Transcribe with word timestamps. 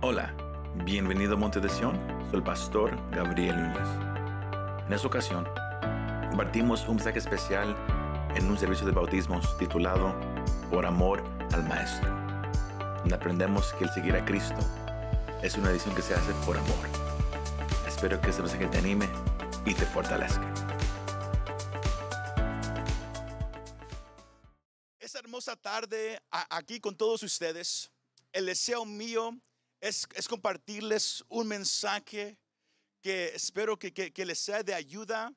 Hola, 0.00 0.32
bienvenido 0.84 1.34
a 1.34 1.36
Monte 1.36 1.58
de 1.58 1.68
Sion, 1.68 1.96
soy 2.30 2.36
el 2.36 2.44
pastor 2.44 2.96
Gabriel 3.10 3.56
Núñez. 3.56 3.88
En 4.86 4.92
esta 4.92 5.08
ocasión, 5.08 5.44
compartimos 6.28 6.86
un 6.86 6.94
mensaje 6.94 7.18
especial 7.18 7.76
en 8.36 8.48
un 8.48 8.56
servicio 8.56 8.86
de 8.86 8.92
bautismos 8.92 9.58
titulado 9.58 10.14
Por 10.70 10.86
amor 10.86 11.24
al 11.52 11.64
Maestro, 11.64 12.08
donde 13.00 13.16
aprendemos 13.16 13.72
que 13.72 13.84
el 13.86 13.90
seguir 13.90 14.14
a 14.14 14.24
Cristo 14.24 14.60
es 15.42 15.56
una 15.56 15.70
decisión 15.70 15.96
que 15.96 16.02
se 16.02 16.14
hace 16.14 16.32
por 16.46 16.56
amor. 16.56 16.88
Espero 17.88 18.20
que 18.20 18.30
este 18.30 18.42
mensaje 18.42 18.68
te 18.68 18.78
anime 18.78 19.08
y 19.66 19.74
te 19.74 19.84
fortalezca. 19.84 20.48
Esta 25.00 25.18
hermosa 25.18 25.56
tarde 25.56 26.22
aquí 26.30 26.78
con 26.78 26.96
todos 26.96 27.24
ustedes, 27.24 27.90
el 28.32 28.46
deseo 28.46 28.84
mío 28.84 29.36
es, 29.80 30.06
es 30.14 30.28
compartirles 30.28 31.24
un 31.28 31.48
mensaje 31.48 32.38
que 33.00 33.28
espero 33.34 33.78
que, 33.78 34.12
les 34.24 34.38
sea 34.38 34.62
de 34.62 34.74
ayuda 34.74 35.32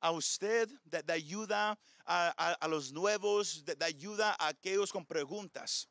a 0.00 0.10
usted, 0.10 0.68
de, 0.84 1.12
ayuda 1.12 1.78
a, 2.04 2.66
los 2.68 2.92
nuevos, 2.92 3.64
de, 3.64 3.84
ayuda 3.84 4.36
a 4.38 4.48
aquellos 4.48 4.92
con 4.92 5.04
preguntas. 5.04 5.88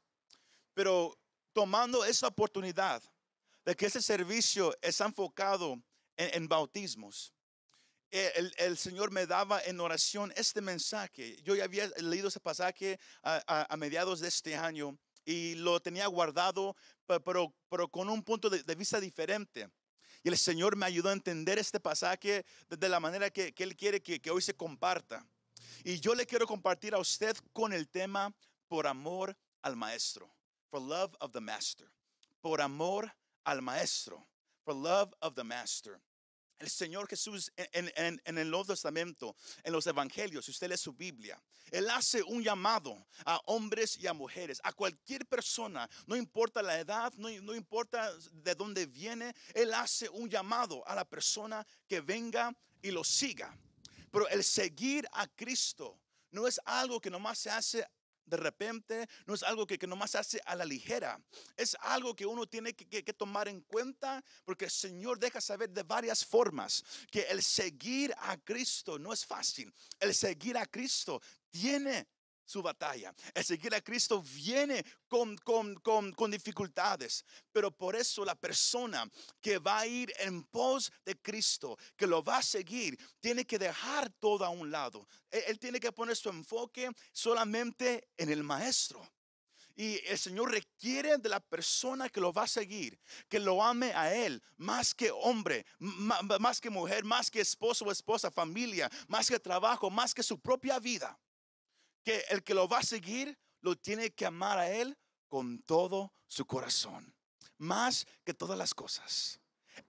Pero 0.73 1.17
tomando 1.53 2.03
esta 2.03 2.27
oportunidad 2.27 3.02
de 3.66 3.76
que 3.76 3.86
este 3.86 4.02
servicio 4.02 4.75
está 4.81 5.05
enfocado 5.05 5.81
en, 6.17 6.48
bautismos, 6.48 7.34
eh, 8.12 8.52
el, 8.58 8.78
Señor 8.78 9.12
me 9.12 9.25
daba 9.25 9.62
en 9.64 9.80
oración 9.80 10.34
este 10.36 10.62
mensaje. 10.62 11.38
Yo 11.44 11.55
ya 11.55 11.64
había 11.64 11.88
leído 11.98 12.28
ese 12.28 12.39
pasaje 12.39 13.00
a 13.23 13.75
mediados 13.78 14.20
de 14.20 14.28
este 14.28 14.55
año 14.55 14.98
y 15.26 15.55
lo 15.55 15.80
tenía 15.80 16.08
guardado, 16.08 16.76
pe- 17.05 17.20
pero, 17.20 17.54
pero 17.70 17.88
con 17.88 18.09
un 18.09 18.23
punto 18.23 18.50
de, 18.50 18.76
vista 18.76 19.00
diferente. 19.00 19.70
Y 20.23 20.30
el 20.30 20.38
Señor 20.38 20.75
me 20.75 20.86
ayudó 20.86 21.09
a 21.09 21.14
entender 21.14 21.59
este 21.59 21.80
pasaje 21.80 22.45
de 22.70 22.89
la 22.89 23.00
manera 23.00 23.30
que, 23.30 23.53
que 23.53 23.64
Él 23.64 23.75
quiere 23.75 24.02
que, 24.02 24.22
que 24.22 24.31
hoy 24.31 24.42
se 24.42 24.56
comparta. 24.56 25.25
Y 25.84 26.00
yo 26.00 26.16
le 26.16 26.25
quiero 26.25 26.47
compartir 26.47 26.94
a 26.94 27.00
usted 27.00 27.36
con 27.52 27.73
el 27.73 27.89
tema 27.89 28.34
por 28.67 28.88
amor 28.88 29.36
al 29.62 29.75
Maestro. 29.75 30.34
For 30.70 30.81
love 30.81 31.14
of 31.20 31.31
the 31.34 31.42
Master. 31.42 31.92
Por 32.42 32.62
amor 32.62 33.14
al 33.44 33.62
Maestro. 33.62 34.25
For 34.64 34.73
love 34.73 35.14
of 35.19 35.36
the 35.36 35.44
Master. 35.44 36.00
El 36.64 36.69
Señor 36.69 37.09
Jesús 37.09 37.52
en, 37.58 38.22
el 38.25 38.50
Nuevo 38.50 38.64
Testamento, 38.64 39.36
en 39.66 39.73
los 39.73 39.86
Evangelios, 39.86 40.45
si 40.45 40.52
usted 40.52 40.69
lee 40.69 40.78
su 40.78 40.94
Biblia, 40.94 41.38
Él 41.69 41.89
hace 41.89 42.23
un 42.23 42.42
llamado 42.42 43.06
a 43.25 43.38
hombres 43.47 43.97
y 43.97 44.08
a 44.08 44.14
mujeres, 44.14 44.61
a 44.64 44.72
cualquier 44.72 45.25
persona, 45.25 45.89
no 46.06 46.16
importa 46.16 46.61
la 46.61 46.80
edad, 46.80 47.11
no, 47.17 47.28
no 47.41 47.53
importa 47.53 48.14
de 48.31 48.56
dónde 48.56 48.86
viene, 48.86 49.36
Él 49.53 49.73
hace 49.73 50.08
un 50.08 50.30
llamado 50.30 50.88
a 50.88 50.95
la 50.95 51.03
persona 51.03 51.67
que 51.86 52.00
venga 52.00 52.56
y 52.81 52.91
lo 52.91 53.03
siga. 53.03 53.53
Pero 54.09 54.30
el 54.30 54.41
seguir 54.41 55.06
a 55.11 55.28
Cristo 55.28 56.00
no 56.31 56.47
es 56.47 56.61
algo 56.64 57.02
que 57.02 57.09
nomás 57.09 57.39
se 57.39 57.50
hace 57.50 57.86
de 58.25 58.38
repente, 58.38 59.07
no 59.25 59.33
es 59.33 59.43
algo 59.43 59.66
que, 59.67 59.77
que 59.77 59.88
nomás 59.88 60.16
hace 60.16 60.39
a 60.45 60.55
la 60.55 60.66
ligera. 60.66 61.19
Es 61.57 61.75
algo 61.81 62.16
que 62.16 62.25
uno 62.25 62.47
tiene 62.47 62.73
que, 62.73 62.88
que- 62.88 63.03
que 63.03 63.13
tomar 63.13 63.47
en 63.47 63.61
cuenta 63.61 64.23
porque 64.45 64.66
el 64.66 64.71
Señor 64.71 65.19
deja 65.19 65.41
saber 65.41 65.69
de 65.69 65.83
varias 65.83 66.25
formas 66.25 66.83
que 67.11 67.21
el 67.23 67.41
seguir 67.44 68.13
a 68.17 68.38
Cristo 68.38 68.97
no 68.99 69.11
es 69.13 69.25
fácil. 69.25 69.73
El 69.99 70.13
seguir 70.16 70.57
a 70.57 70.66
Cristo 70.66 71.21
tiene 71.51 72.07
su 72.54 72.62
batalla. 72.62 73.14
El 73.34 73.44
seguir 73.44 73.73
a 73.73 73.82
Cristo 73.82 74.22
viene 74.22 74.86
con, 75.08 75.36
con, 75.38 75.73
con, 75.76 76.12
con 76.14 76.30
dificultades, 76.30 77.26
pero 77.52 77.72
por 77.72 77.96
eso 77.96 78.23
la 78.23 78.36
persona 78.36 79.09
que 79.42 79.58
va 79.58 79.80
a 79.80 79.88
ir 79.88 80.14
en 80.20 80.44
pos 80.44 80.92
de 81.04 81.16
Cristo, 81.16 81.78
que 81.98 82.06
lo 82.06 82.24
va 82.24 82.38
a 82.38 82.44
seguir, 82.44 82.98
tiene 83.20 83.44
que 83.44 83.58
dejar 83.58 84.12
todo 84.19 84.46
a 84.46 84.50
un 84.50 84.69
lado. 84.69 85.08
Él, 85.31 85.44
él 85.47 85.59
tiene 85.59 85.80
que 85.80 85.92
poner 85.92 86.16
su 86.16 86.30
enfoque 86.30 86.92
solamente 87.12 88.09
en 88.18 88.30
el 88.30 88.44
Maestro. 88.44 89.02
Y 89.75 90.00
el 90.06 90.19
Señor 90.19 90.52
requiere 90.52 91.18
de 91.18 91.30
la 91.30 91.40
persona 91.40 92.08
que 92.08 92.22
lo 92.22 92.31
va 92.31 92.44
a 92.44 92.47
seguir, 92.47 93.00
que 93.28 93.40
lo 93.40 93.63
ame 93.63 93.92
a 93.94 94.13
Él, 94.13 94.44
más 94.58 94.94
que 94.94 95.09
hombre, 95.09 95.66
más 95.80 96.62
que 96.62 96.69
mujer, 96.69 97.03
más 97.03 97.31
que 97.31 97.42
esposo 97.42 97.86
o 97.86 97.92
esposa, 97.92 98.30
familia, 98.30 98.92
más 99.08 99.28
que 99.28 99.40
trabajo, 99.40 99.90
más 99.90 100.13
que 100.13 100.22
su 100.22 100.40
propia 100.40 100.78
vida. 100.78 101.18
Que 102.03 102.25
el 102.30 102.44
que 102.44 102.53
lo 102.53 102.68
va 102.68 102.80
a 102.80 102.84
seguir 102.84 103.38
lo 103.62 103.75
tiene 103.75 104.12
que 104.12 104.25
amar 104.25 104.59
a 104.59 104.69
Él 104.69 104.97
con 105.28 105.59
todo 105.64 106.14
su 106.28 106.46
corazón, 106.46 107.16
más 107.58 108.06
que 108.24 108.34
todas 108.34 108.58
las 108.58 108.74
cosas. 108.74 109.40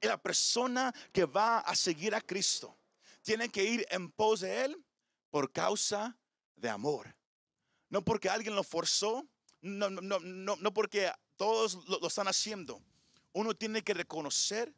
Y 0.00 0.06
la 0.06 0.20
persona 0.20 0.94
que 1.12 1.24
va 1.24 1.58
a 1.58 1.74
seguir 1.74 2.14
a 2.14 2.20
Cristo 2.20 2.78
tiene 3.22 3.48
que 3.48 3.64
ir 3.64 3.86
en 3.90 4.10
pos 4.10 4.40
de 4.40 4.64
Él 4.64 4.84
por 5.30 5.52
causa 5.52 6.16
de 6.56 6.70
amor. 6.70 7.14
No 7.88 8.02
porque 8.02 8.28
alguien 8.28 8.54
lo 8.54 8.62
forzó, 8.62 9.26
no, 9.60 9.90
no, 9.90 10.00
no, 10.20 10.56
no, 10.56 10.74
porque 10.74 11.10
todos 11.36 11.86
lo 11.88 12.06
están 12.06 12.28
haciendo. 12.28 12.80
Uno 13.32 13.54
tiene 13.54 13.82
que 13.82 13.94
reconocer 13.94 14.72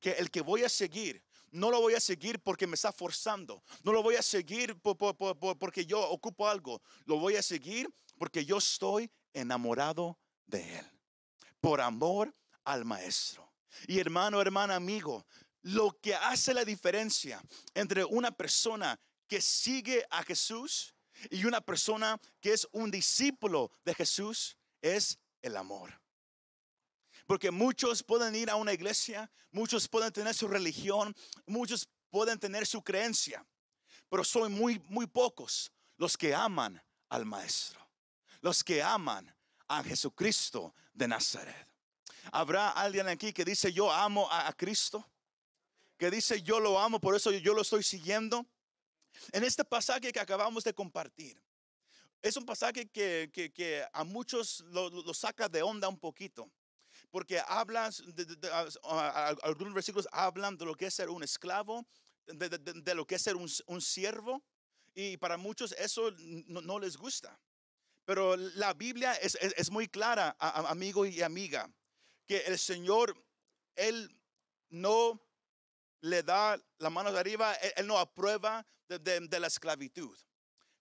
que 0.00 0.12
el 0.12 0.30
que 0.30 0.42
voy 0.42 0.64
a 0.64 0.68
seguir, 0.68 1.22
no 1.54 1.70
lo 1.70 1.80
voy 1.80 1.94
a 1.94 2.00
seguir 2.00 2.40
porque 2.40 2.66
me 2.66 2.74
está 2.74 2.92
forzando. 2.92 3.62
No 3.82 3.92
lo 3.92 4.02
voy 4.02 4.16
a 4.16 4.22
seguir 4.22 4.76
po- 4.80 4.96
po- 4.96 5.14
po- 5.16 5.34
po- 5.38 5.58
porque 5.58 5.86
yo 5.86 6.00
ocupo 6.10 6.48
algo. 6.48 6.82
Lo 7.06 7.18
voy 7.18 7.36
a 7.36 7.42
seguir 7.42 7.88
porque 8.18 8.44
yo 8.44 8.58
estoy 8.58 9.10
enamorado 9.32 10.18
de 10.46 10.78
Él. 10.78 10.86
Por 11.60 11.80
amor 11.80 12.34
al 12.64 12.84
Maestro. 12.84 13.52
Y 13.86 13.98
hermano, 13.98 14.40
hermana, 14.40 14.74
amigo, 14.76 15.26
lo 15.62 15.98
que 16.00 16.14
hace 16.14 16.52
la 16.54 16.64
diferencia 16.64 17.40
entre 17.74 18.04
una 18.04 18.30
persona 18.30 19.00
que 19.26 19.40
sigue 19.40 20.04
a 20.10 20.22
Jesús 20.22 20.94
y 21.30 21.44
una 21.44 21.60
persona 21.60 22.20
que 22.40 22.52
es 22.52 22.68
un 22.72 22.90
discípulo 22.90 23.70
de 23.84 23.94
Jesús 23.94 24.56
es 24.82 25.18
el 25.40 25.56
amor. 25.56 26.00
Porque 27.26 27.50
muchos 27.50 28.02
pueden 28.02 28.34
ir 28.34 28.50
a 28.50 28.56
una 28.56 28.72
iglesia, 28.72 29.30
muchos 29.50 29.88
pueden 29.88 30.12
tener 30.12 30.34
su 30.34 30.46
religión, 30.46 31.14
muchos 31.46 31.88
pueden 32.10 32.38
tener 32.38 32.66
su 32.66 32.82
creencia, 32.82 33.44
pero 34.10 34.22
son 34.24 34.52
muy, 34.52 34.78
muy 34.88 35.06
pocos 35.06 35.72
los 35.96 36.16
que 36.16 36.34
aman 36.34 36.82
al 37.08 37.24
Maestro, 37.24 37.80
los 38.40 38.62
que 38.62 38.82
aman 38.82 39.34
a 39.68 39.82
Jesucristo 39.82 40.74
de 40.92 41.08
Nazaret. 41.08 41.68
¿Habrá 42.30 42.70
alguien 42.70 43.08
aquí 43.08 43.32
que 43.32 43.44
dice 43.44 43.72
yo 43.72 43.90
amo 43.90 44.28
a, 44.30 44.52
Cristo? 44.52 45.08
Que 45.96 46.10
dice 46.10 46.42
yo 46.42 46.60
lo 46.60 46.78
amo, 46.78 47.00
por 47.00 47.14
eso 47.16 47.30
yo 47.32 47.54
lo 47.54 47.62
estoy 47.62 47.82
siguiendo. 47.82 48.46
En 49.32 49.44
este 49.44 49.64
pasaje 49.64 50.12
que 50.12 50.20
acabamos 50.20 50.64
de 50.64 50.74
compartir, 50.74 51.40
es 52.20 52.36
un 52.36 52.44
pasaje 52.44 52.86
que, 52.88 53.30
que- 53.32 53.52
que 53.52 53.86
a 53.92 54.04
muchos 54.04 54.60
lo 54.60 55.14
saca 55.14 55.48
de 55.48 55.62
onda 55.62 55.88
un 55.88 55.98
poquito, 55.98 56.50
porque 57.14 57.36
de, 57.36 58.24
de- 58.24 58.34
de- 58.34 58.50
algunos 59.44 59.72
versículos 59.72 60.08
hablan 60.10 60.58
de 60.58 60.64
lo 60.64 60.74
que 60.74 60.86
es 60.86 60.94
ser 60.94 61.08
un 61.08 61.22
esclavo, 61.22 61.86
de, 62.26 62.92
lo 62.96 63.06
que 63.06 63.14
es 63.14 63.22
ser 63.22 63.36
un, 63.36 63.48
un 63.68 63.80
siervo, 63.80 64.42
y 64.96 65.16
para 65.18 65.36
muchos 65.36 65.70
eso 65.78 66.10
no, 66.18 66.60
no 66.60 66.80
les 66.80 66.96
gusta. 66.96 67.38
Pero 68.04 68.36
la 68.36 68.74
Biblia 68.74 69.12
es, 69.14 69.36
es- 69.40 69.54
es 69.56 69.70
muy 69.70 69.86
clara, 69.86 70.34
a- 70.40 70.60
a- 70.62 70.70
amigo 70.70 71.06
y 71.06 71.22
amiga, 71.22 71.72
que 72.26 72.38
el 72.48 72.58
Señor, 72.58 73.14
Él 73.76 74.10
no 74.70 75.20
le 76.00 76.24
da 76.24 76.60
la 76.78 76.90
mano 76.90 77.12
de 77.12 77.20
arriba, 77.20 77.54
Él, 77.54 77.72
él 77.76 77.86
no 77.86 77.96
aprueba 77.96 78.66
de, 78.88 78.98
de- 78.98 79.20
de 79.28 79.38
la 79.38 79.46
esclavitud. 79.46 80.18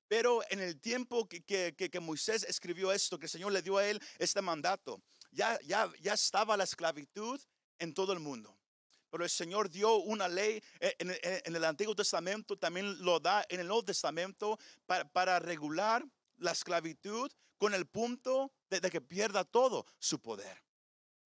Pero 0.08 0.42
en 0.50 0.62
el 0.62 0.82
tiempo 0.82 1.30
que- 1.30 1.44
que- 1.44 1.76
que 1.76 2.00
Moisés 2.00 2.44
escribió 2.44 2.92
esto, 2.92 3.20
que 3.20 3.28
el 3.28 3.32
Señor 3.32 3.52
le 3.52 3.62
dio 3.62 3.78
a 3.78 3.88
él 3.88 4.02
este 4.18 4.42
mandato, 4.42 5.00
ya, 5.34 5.60
ya, 5.66 5.92
ya 6.02 6.14
estaba 6.14 6.56
la 6.58 6.64
esclavitud 6.64 7.40
en 7.80 7.94
todo 7.94 8.14
el 8.14 8.20
mundo. 8.20 8.58
Pero 9.10 9.24
el 9.24 9.30
Señor 9.30 9.70
dio 9.70 9.98
una 9.98 10.28
ley 10.28 10.64
eh, 10.80 10.96
en, 11.00 11.12
en- 11.12 11.56
el 11.56 11.64
Antiguo 11.66 11.96
Testamento, 11.96 12.58
también 12.58 13.04
lo 13.04 13.20
da 13.20 13.46
en 13.50 13.60
el 13.60 13.68
Nuevo 13.68 13.84
Testamento 13.86 14.58
para, 14.86 15.08
para 15.08 15.40
regular 15.40 16.04
la 16.38 16.52
esclavitud 16.52 17.32
con 17.58 17.74
el 17.74 17.86
punto 17.86 18.52
de, 18.70 18.82
que 18.90 19.02
pierda 19.02 19.44
todo 19.44 19.86
su 20.00 20.20
poder. 20.20 20.64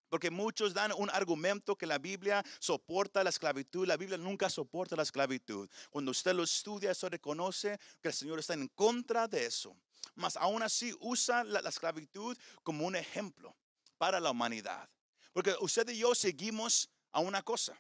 Porque 0.10 0.30
muchos 0.32 0.74
dan 0.74 0.92
un 0.98 1.10
argumento 1.10 1.76
que 1.78 1.86
la 1.86 1.98
Biblia 1.98 2.44
soporta 2.60 3.24
la 3.24 3.30
esclavitud. 3.30 3.86
La 3.88 3.98
Biblia 3.98 4.18
nunca 4.18 4.50
soporta 4.50 4.96
la 4.96 5.04
esclavitud. 5.04 5.70
Cuando 5.90 6.12
usted 6.12 6.34
lo 6.34 6.44
estudia, 6.44 6.92
eso 6.92 7.10
reconoce 7.10 7.78
que 8.02 8.08
el 8.10 8.14
Señor 8.14 8.40
está 8.40 8.54
en 8.54 8.68
contra 8.70 9.28
de 9.28 9.46
eso. 9.46 9.76
Mas 10.16 10.38
aún 10.38 10.62
así 10.64 10.96
usa 11.00 11.44
la 11.44 11.60
esclavitud 11.70 12.38
como 12.64 12.86
un 12.86 12.96
ejemplo 12.96 13.56
para 13.98 14.20
la 14.20 14.32
humanidad. 14.32 14.90
Porque 15.34 15.56
usted 15.62 15.90
y 15.90 16.00
yo 16.00 16.16
seguimos 16.16 16.90
a 17.12 17.20
una 17.20 17.42
cosa. 17.44 17.80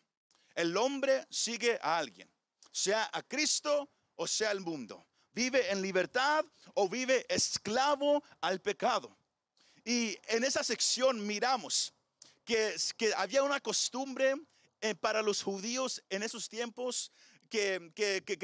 El 0.55 0.75
hombre 0.77 1.25
sigue 1.29 1.79
a 1.81 1.97
alguien, 1.97 2.29
sea 2.71 3.09
a 3.13 3.21
Cristo 3.23 3.89
o 4.15 4.27
sea 4.27 4.49
al 4.49 4.61
mundo. 4.61 5.07
Vive 5.33 5.71
en 5.71 5.81
libertad 5.81 6.43
o 6.73 6.89
vive 6.89 7.25
esclavo 7.29 8.23
al 8.41 8.59
pecado. 8.59 9.15
Y 9.85 10.17
en 10.27 10.43
esa 10.43 10.63
sección 10.63 11.25
miramos 11.25 11.93
que, 12.43 12.75
había 13.15 13.43
una 13.43 13.59
costumbre 13.59 14.35
eh, 14.81 14.95
para 14.95 15.21
los 15.21 15.43
judíos 15.43 16.03
en 16.09 16.23
esos 16.23 16.49
tiempos 16.49 17.11
que, 17.49 17.91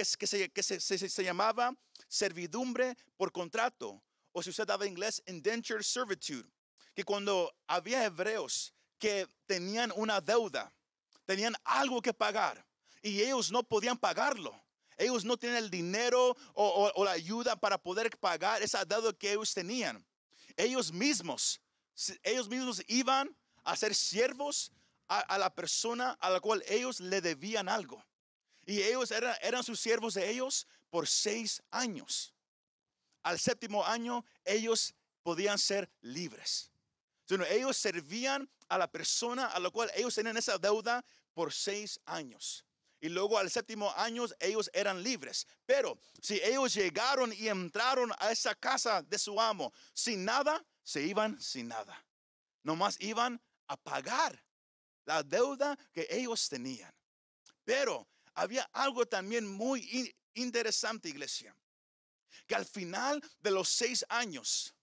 se, 0.06 1.24
llamaba 1.24 1.76
servidumbre 2.08 2.96
por 3.18 3.32
contrato, 3.32 4.02
o 4.32 4.44
si 4.44 4.50
usted 4.50 4.66
daba 4.66 4.86
inglés, 4.86 5.24
indentured 5.28 5.84
servitude, 5.84 6.50
que 6.94 7.04
cuando 7.04 7.54
había 7.68 8.04
hebreos 8.06 8.74
que 9.00 9.28
tenían 9.46 9.92
una 9.96 10.22
deuda, 10.22 10.72
tenían 11.26 11.56
algo 11.64 12.02
que 12.02 12.14
pagar 12.14 12.66
y 13.02 13.22
ellos 13.22 13.52
no 13.52 13.64
podían 13.64 13.98
pagarlo. 13.98 14.60
Ellos 14.98 15.26
no 15.26 15.38
tenían 15.38 15.58
el 15.58 15.70
dinero 15.70 16.38
o, 16.54 17.04
la 17.04 17.12
ayuda 17.12 17.56
para 17.56 17.78
poder 17.78 18.10
pagar 18.18 18.62
esa 18.62 18.86
deuda 18.86 19.12
que 19.14 19.32
ellos 19.32 19.54
tenían. 19.54 20.06
Ellos 20.56 20.92
mismos, 20.92 21.60
ellos 22.22 22.48
mismos 22.48 22.82
iban 22.88 23.36
a 23.64 23.76
ser 23.76 23.96
siervos 23.96 24.72
a, 25.08 25.20
a 25.20 25.38
la 25.38 25.54
persona 25.54 26.12
a 26.22 26.30
la 26.30 26.40
cual 26.40 26.64
ellos 26.68 27.00
le 27.00 27.22
debían 27.22 27.68
algo. 27.68 28.04
Y 28.66 28.82
ellos 28.82 29.12
eran, 29.12 29.36
eran 29.42 29.64
sus 29.64 29.80
siervos 29.80 30.14
de 30.14 30.30
ellos 30.30 30.68
por 30.90 31.08
seis 31.08 31.62
años. 31.72 32.34
Al 33.24 33.40
séptimo 33.40 33.86
año 33.86 34.24
ellos 34.46 34.94
podían 35.24 35.58
ser 35.58 35.90
libres. 36.02 36.73
Sino 37.26 37.46
ellos 37.46 37.78
servían 37.78 38.50
a 38.68 38.78
la 38.78 38.88
persona 38.92 39.48
a 39.48 39.60
la 39.60 39.70
cual 39.70 39.90
ellos 39.96 40.16
tenían 40.16 40.38
esa 40.38 40.58
deuda 40.58 41.04
por 41.34 41.54
seis 41.54 42.00
años. 42.06 42.66
Y 43.00 43.10
luego 43.10 43.38
al 43.38 43.50
séptimo 43.52 43.92
año 43.96 44.26
ellos 44.40 44.70
eran 44.74 45.04
libres. 45.04 45.46
Pero 45.66 46.00
si 46.22 46.36
ellos 46.42 46.74
llegaron 46.74 47.34
y 47.34 47.50
entraron 47.50 48.12
a 48.18 48.32
esa 48.32 48.56
casa 48.56 49.02
de 49.02 49.20
su 49.20 49.40
amo 49.40 49.74
sin 49.94 50.24
nada, 50.24 50.64
se 50.84 51.02
iban 51.02 51.40
sin 51.42 51.68
nada. 51.68 52.06
Nomás 52.64 52.98
iban 53.00 53.42
a 53.68 53.76
pagar 53.78 54.42
la 55.06 55.22
deuda 55.24 55.78
que 55.92 56.08
ellos 56.10 56.48
tenían. 56.48 56.94
Pero 57.66 58.08
había 58.34 58.64
algo 58.72 59.06
también 59.06 59.48
muy 59.48 59.82
in- 59.92 60.16
interesante, 60.34 61.10
iglesia, 61.10 61.56
que 62.48 62.56
al 62.56 62.66
final 62.66 63.22
de 63.40 63.52
los 63.52 63.70
seis 63.70 64.06
años, 64.10 64.74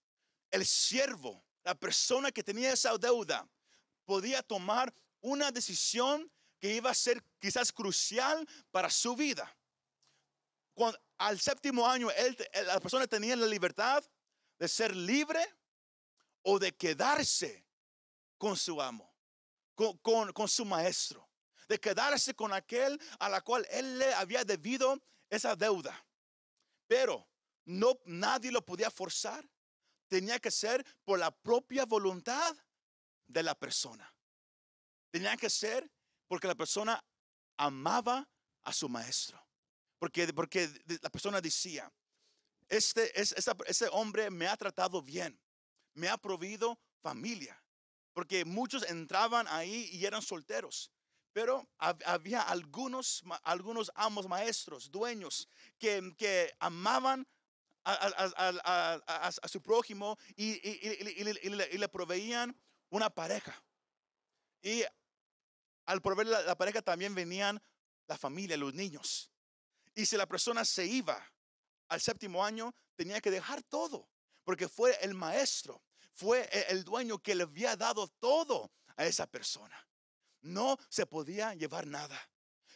el 0.50 0.64
siervo, 0.66 1.42
la 1.64 1.74
persona 1.74 2.30
que 2.32 2.42
tenía 2.42 2.72
esa 2.72 2.96
deuda, 2.96 3.48
podía 4.04 4.42
tomar 4.42 4.92
una 5.20 5.50
decisión 5.52 6.30
que 6.58 6.74
iba 6.74 6.90
a 6.90 6.94
ser 6.94 7.22
quizás 7.38 7.72
crucial 7.72 8.46
para 8.70 8.90
su 8.90 9.14
vida. 9.14 9.54
Cuando- 10.74 10.98
al 11.18 11.38
séptimo 11.38 11.86
año, 11.86 12.10
él- 12.10 12.36
la 12.66 12.80
persona 12.80 13.06
tenía 13.06 13.36
la 13.36 13.46
libertad 13.46 14.02
de 14.58 14.68
ser 14.68 14.94
libre 14.96 15.42
o 16.42 16.58
de 16.58 16.74
quedarse 16.74 17.66
con 18.38 18.56
su 18.56 18.80
amo, 18.80 19.14
con, 19.74 19.98
con- 19.98 20.32
con 20.32 20.48
su 20.48 20.64
maestro, 20.64 21.28
de 21.68 21.78
quedarse 21.78 22.34
con 22.34 22.52
aquel 22.52 22.98
a 23.18 23.28
la 23.28 23.42
cual 23.42 23.66
él 23.70 23.98
le 23.98 24.12
había 24.14 24.44
debido 24.44 24.98
esa 25.28 25.54
deuda. 25.54 25.94
Pero 26.86 27.28
no 27.66 27.98
nadie 28.06 28.50
lo 28.50 28.64
podía 28.64 28.90
forzar. 28.90 29.46
Tenía 30.10 30.40
que 30.40 30.50
ser 30.50 30.84
por 31.04 31.20
la 31.20 31.30
propia 31.30 31.86
voluntad 31.86 32.56
de 33.28 33.42
la 33.44 33.54
persona. 33.54 34.12
Tenía 35.12 35.36
que 35.36 35.48
ser 35.48 35.88
porque 36.26 36.48
la 36.48 36.56
persona 36.56 37.02
amaba 37.56 38.28
a 38.64 38.72
su 38.72 38.88
maestro. 38.88 39.40
Porque, 40.00 40.32
porque 40.32 40.68
la 41.00 41.10
persona 41.10 41.40
decía, 41.40 41.90
este, 42.68 43.18
es, 43.20 43.34
ese 43.66 43.88
hombre 43.92 44.30
me 44.30 44.48
ha 44.48 44.56
tratado 44.56 45.00
bien, 45.00 45.40
me 45.94 46.08
ha 46.08 46.16
provido 46.18 46.78
familia. 47.00 47.62
Porque 48.12 48.44
muchos 48.44 48.82
entraban 48.82 49.46
ahí 49.48 49.88
y 49.92 50.04
eran 50.06 50.22
solteros. 50.22 50.90
Pero 51.32 51.68
hab- 51.78 52.02
había 52.04 52.42
algunos, 52.42 53.22
algunos 53.44 53.92
amos 53.94 54.26
maestros, 54.26 54.90
dueños, 54.90 55.48
que, 55.78 56.12
que 56.18 56.52
amaban 56.58 57.28
a, 57.92 59.48
su 59.48 59.60
prójimo 59.62 60.18
y 60.36 60.60
le 61.78 61.88
proveían 61.88 62.56
una 62.90 63.10
pareja. 63.10 63.54
Y 64.62 64.82
al 65.86 66.02
proveer 66.02 66.28
la, 66.28 66.42
la 66.42 66.56
pareja 66.56 66.82
también 66.82 67.14
venían 67.14 67.60
la 68.06 68.18
familia, 68.18 68.56
los 68.56 68.74
niños. 68.74 69.30
Y 69.94 70.06
si 70.06 70.16
la 70.16 70.26
persona 70.26 70.64
se 70.64 70.86
iba 70.86 71.24
al 71.88 72.00
séptimo 72.00 72.44
año, 72.44 72.74
tenía 72.96 73.20
que 73.20 73.30
dejar 73.30 73.62
todo, 73.62 74.08
porque 74.44 74.68
fue 74.68 74.96
el 75.02 75.14
maestro, 75.14 75.82
fue 76.12 76.48
e- 76.52 76.66
el 76.70 76.84
dueño 76.84 77.18
que 77.18 77.34
le 77.34 77.44
había 77.44 77.76
dado 77.76 78.08
todo 78.08 78.72
a 78.96 79.04
esa 79.04 79.26
persona. 79.26 79.76
No 80.42 80.76
se 80.88 81.06
podía 81.06 81.54
llevar 81.54 81.86
nada, 81.86 82.18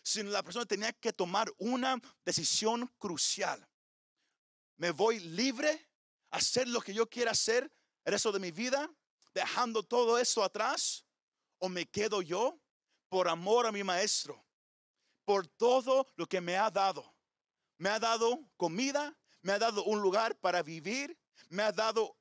sino 0.02 0.30
la 0.30 0.42
persona 0.42 0.66
tenía 0.66 0.92
que 0.92 1.12
tomar 1.12 1.52
una 1.58 2.00
decisión 2.24 2.86
crucial. 2.98 3.66
Me 4.76 4.90
voy 4.90 5.20
libre 5.20 5.88
a 6.30 6.38
hacer 6.38 6.68
lo 6.68 6.80
que 6.80 6.94
yo 6.94 7.08
quiera 7.08 7.30
hacer 7.30 7.72
el 8.04 8.12
resto 8.12 8.32
de 8.32 8.40
mi 8.40 8.50
vida, 8.50 8.90
dejando 9.32 9.82
todo 9.82 10.18
esto 10.18 10.42
atrás, 10.42 11.04
o 11.58 11.68
me 11.68 11.86
quedo 11.86 12.22
yo 12.22 12.60
por 13.08 13.28
amor 13.28 13.66
a 13.66 13.72
mi 13.72 13.82
maestro, 13.82 14.44
por 15.24 15.46
todo 15.46 16.06
lo 16.16 16.26
que 16.26 16.40
me 16.40 16.56
ha 16.56 16.70
dado. 16.70 17.14
Me 17.78 17.88
ha 17.88 17.98
dado 17.98 18.40
comida, 18.56 19.16
me 19.42 19.52
ha 19.52 19.58
dado 19.58 19.84
un 19.84 20.00
lugar 20.00 20.38
para 20.38 20.62
vivir, 20.62 21.18
me 21.48 21.62
ha 21.62 21.72
dado 21.72 22.16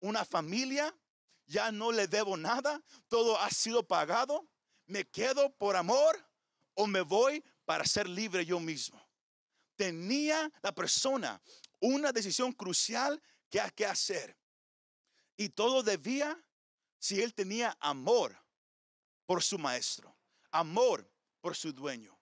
una 0.00 0.24
familia, 0.24 0.96
ya 1.46 1.70
no 1.70 1.92
le 1.92 2.06
debo 2.06 2.36
nada, 2.36 2.82
todo 3.08 3.38
ha 3.38 3.50
sido 3.50 3.86
pagado. 3.86 4.48
¿Me 4.86 5.04
quedo 5.04 5.54
por 5.56 5.76
amor 5.76 6.16
o 6.74 6.86
me 6.86 7.00
voy 7.00 7.44
para 7.64 7.84
ser 7.84 8.08
libre 8.08 8.44
yo 8.44 8.60
mismo? 8.60 9.04
Tenía 9.76 10.50
la 10.62 10.72
persona 10.72 11.40
una 11.80 12.12
decisión 12.12 12.52
crucial 12.52 13.22
que, 13.50 13.60
ha- 13.60 13.70
que 13.70 13.86
hacer. 13.86 14.36
Y 15.36 15.50
todo 15.50 15.82
debía 15.82 16.38
si 16.98 17.20
él 17.20 17.34
tenía 17.34 17.76
amor 17.80 18.36
por 19.26 19.42
su 19.42 19.58
maestro, 19.58 20.16
amor 20.50 21.10
por 21.40 21.54
su 21.56 21.72
dueño, 21.72 22.18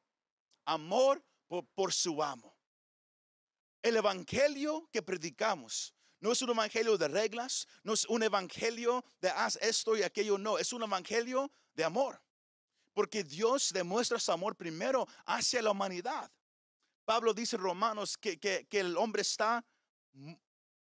amor 0.64 1.24
por, 1.46 1.66
por 1.74 1.92
su 1.92 2.22
amo. 2.22 2.56
El 3.82 3.96
evangelio 3.96 4.88
que 4.92 5.02
predicamos 5.02 5.94
no 6.20 6.32
es 6.32 6.40
un 6.40 6.50
evangelio 6.50 6.96
de 6.96 7.06
reglas, 7.08 7.68
no 7.82 7.92
es 7.92 8.06
un 8.06 8.22
evangelio 8.22 9.04
de 9.20 9.28
haz 9.28 9.56
esto 9.60 9.94
y 9.96 10.02
aquello, 10.02 10.38
no, 10.38 10.58
es 10.58 10.72
un 10.72 10.82
evangelio 10.82 11.52
de 11.74 11.84
amor. 11.84 12.20
Porque 12.94 13.22
Dios 13.24 13.70
demuestra 13.72 14.18
su 14.18 14.32
amor 14.32 14.56
primero 14.56 15.06
hacia 15.26 15.60
la 15.60 15.70
humanidad. 15.72 16.30
Pablo 17.04 17.34
dice 17.34 17.56
Romanos 17.56 18.16
que, 18.16 18.66
el 18.70 18.96
hombre 18.96 19.22
está 19.22 19.64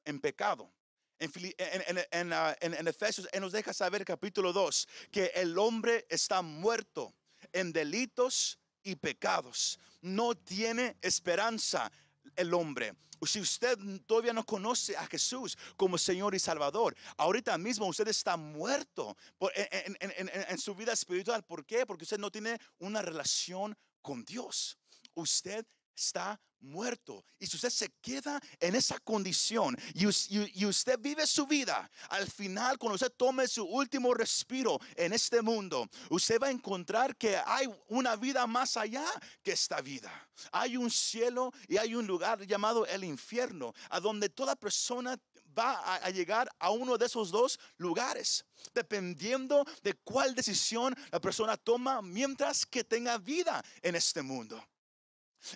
en 0.04 0.20
pecado. 0.20 0.72
En, 1.18 2.32
ah, 2.32 2.56
en- 2.60 2.88
Efesios, 2.88 3.26
nos 3.40 3.52
deja 3.52 3.72
saber, 3.72 4.04
capítulo 4.04 4.52
2, 4.52 4.88
que 5.10 5.26
el 5.34 5.58
hombre 5.58 6.06
está 6.10 6.42
muerto 6.42 7.14
en 7.52 7.72
delitos 7.72 8.58
y 8.82 8.96
pecados. 8.96 9.78
No 10.02 10.34
tiene 10.34 10.96
esperanza 11.00 11.90
el 12.36 12.52
hombre. 12.54 12.94
Si 13.26 13.40
usted 13.40 13.78
todavía 14.06 14.34
no 14.34 14.44
conoce 14.44 14.94
a 14.94 15.06
Jesús 15.06 15.56
como 15.76 15.96
Señor 15.96 16.34
y 16.34 16.38
Salvador, 16.38 16.94
ahorita 17.16 17.56
mismo 17.56 17.86
usted 17.86 18.06
está 18.08 18.36
muerto 18.36 19.16
en 19.40 20.58
su 20.58 20.74
vida 20.74 20.92
espiritual. 20.92 21.42
¿Por 21.42 21.64
qué? 21.64 21.86
Porque 21.86 22.04
usted 22.04 22.18
no 22.18 22.30
tiene 22.30 22.58
una 22.78 23.00
relación 23.00 23.76
con 24.02 24.22
Dios. 24.24 24.76
Usted 25.14 25.66
está 25.96 26.38
muerto. 26.60 27.24
Y 27.38 27.46
si 27.46 27.56
usted 27.56 27.70
se 27.70 27.88
queda 28.00 28.40
en 28.60 28.74
esa 28.74 28.98
condición 29.00 29.76
y, 29.94 30.06
us- 30.06 30.30
y- 30.30 30.50
y 30.54 30.66
usted 30.66 30.98
vive 30.98 31.26
su 31.26 31.46
vida, 31.46 31.90
al 32.08 32.28
final 32.30 32.78
cuando 32.78 32.94
usted 32.94 33.12
tome 33.16 33.46
su 33.46 33.64
último 33.64 34.12
respiro 34.14 34.78
en 34.96 35.12
este 35.12 35.42
mundo, 35.42 35.88
usted 36.10 36.40
va 36.40 36.48
a 36.48 36.50
encontrar 36.50 37.16
que 37.16 37.36
hay 37.46 37.66
una 37.88 38.16
vida 38.16 38.46
más 38.46 38.76
allá 38.76 39.04
que 39.42 39.52
esta 39.52 39.80
vida. 39.80 40.10
Hay 40.52 40.76
un 40.76 40.90
cielo 40.90 41.52
y 41.68 41.76
hay 41.76 41.94
un 41.94 42.06
lugar 42.06 42.44
llamado 42.46 42.84
el 42.86 43.04
infierno, 43.04 43.72
a 43.90 44.00
donde 44.00 44.28
toda 44.28 44.56
persona 44.56 45.16
va 45.58 45.72
a, 45.74 45.96
a 45.96 46.10
llegar 46.10 46.50
a 46.58 46.70
uno 46.70 46.98
de 46.98 47.06
esos 47.06 47.30
dos 47.30 47.58
lugares, 47.78 48.44
dependiendo 48.74 49.64
de 49.82 49.94
cuál 49.94 50.34
decisión 50.34 50.94
la 51.10 51.20
persona 51.20 51.56
toma 51.56 52.02
mientras 52.02 52.66
que 52.66 52.84
tenga 52.84 53.16
vida 53.18 53.64
en 53.82 53.94
este 53.94 54.20
mundo. 54.22 54.62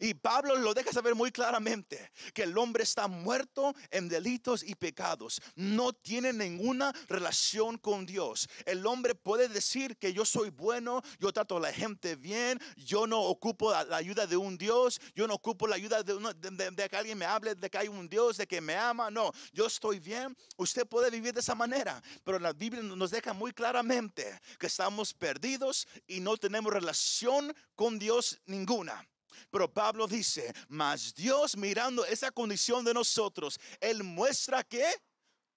Y 0.01 0.15
Pablo 0.15 0.57
lo 0.57 0.75
deja 0.75 0.93
saber 0.93 1.15
muy 1.15 1.33
claramente 1.33 2.13
que 2.35 2.45
el 2.45 2.57
hombre 2.57 2.85
está 2.85 3.09
muerto 3.09 3.75
en 3.91 4.09
delitos 4.09 4.63
y 4.63 4.75
pecados. 4.75 5.41
No 5.57 5.93
tiene 5.93 6.33
ninguna 6.33 6.93
relación 7.09 7.79
con 7.79 8.07
Dios. 8.07 8.49
El 8.67 8.87
hombre 8.87 9.15
puede 9.15 9.49
decir 9.49 9.97
que 9.97 10.13
yo 10.13 10.25
soy 10.25 10.51
bueno, 10.51 11.03
yo 11.19 11.33
trato 11.33 11.57
a 11.57 11.61
la 11.61 11.73
gente 11.73 12.17
bien, 12.17 12.61
yo 12.77 13.07
no 13.07 13.21
ocupo 13.21 13.73
la 13.73 13.97
ayuda 13.97 14.27
de 14.27 14.37
un 14.37 14.57
Dios, 14.57 15.01
yo 15.15 15.27
no 15.27 15.35
ocupo 15.35 15.67
la 15.67 15.77
ayuda 15.77 16.03
de, 16.03 16.89
que 16.89 16.97
alguien 16.97 17.19
me 17.19 17.25
hable 17.25 17.55
de 17.55 17.71
que 17.71 17.79
hay 17.79 17.89
un 17.89 18.09
Dios, 18.09 18.37
de 18.37 18.47
que 18.47 18.61
me 18.61 18.77
ama. 18.77 19.11
No, 19.11 19.33
yo 19.53 19.67
estoy 19.67 19.99
bien. 19.99 20.37
Usted 20.57 20.87
puede 20.87 21.11
vivir 21.11 21.35
de 21.35 21.41
esa 21.41 21.55
manera, 21.55 22.03
pero 22.25 22.39
la 22.39 22.53
Biblia 22.53 22.83
nos 22.83 23.11
deja 23.11 23.33
muy 23.33 23.53
claramente 23.53 24.41
que 24.59 24.67
estamos 24.67 25.15
perdidos 25.15 25.87
y 26.07 26.21
no 26.21 26.37
tenemos 26.37 26.73
relación 26.73 27.55
con 27.75 27.99
Dios 27.99 28.41
ninguna. 28.47 29.07
Pero 29.51 29.73
Pablo 29.73 30.07
dice, 30.07 30.53
mas 30.69 31.15
Dios 31.15 31.57
mirando 31.57 32.05
esa 32.05 32.31
condición 32.31 32.85
de 32.85 32.95
nosotros, 32.95 33.59
Él 33.81 34.03
muestra 34.03 34.65
que 34.65 34.85